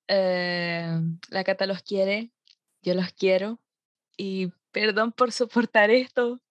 [0.09, 1.01] Eh,
[1.31, 2.31] la Cata los quiere.
[2.83, 3.59] Yo los quiero.
[4.19, 6.43] Y perdón por soportar esto.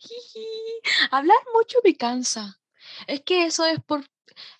[1.10, 2.60] Hablar mucho me cansa.
[3.06, 4.04] Es que eso es por.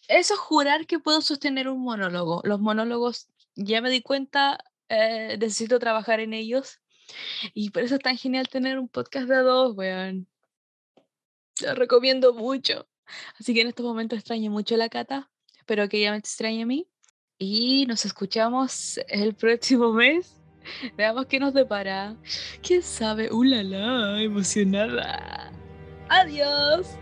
[0.09, 2.43] Eso es jurar que puedo sostener un monólogo.
[2.45, 4.59] Los monólogos, ya me di cuenta,
[4.89, 6.81] eh, necesito trabajar en ellos.
[7.55, 10.29] Y por eso es tan genial tener un podcast de dos, weón.
[11.63, 12.89] Lo recomiendo mucho.
[13.39, 15.31] Así que en estos momentos extraño mucho la cata.
[15.57, 16.89] Espero que ella me extrañe a mí.
[17.39, 20.40] Y nos escuchamos el próximo mes
[20.97, 22.17] Veamos qué nos depara.
[22.63, 23.33] ¿Quién sabe?
[23.33, 24.23] ¡Uh, la, la!
[24.23, 25.53] Emocionada.
[26.09, 26.99] Adiós.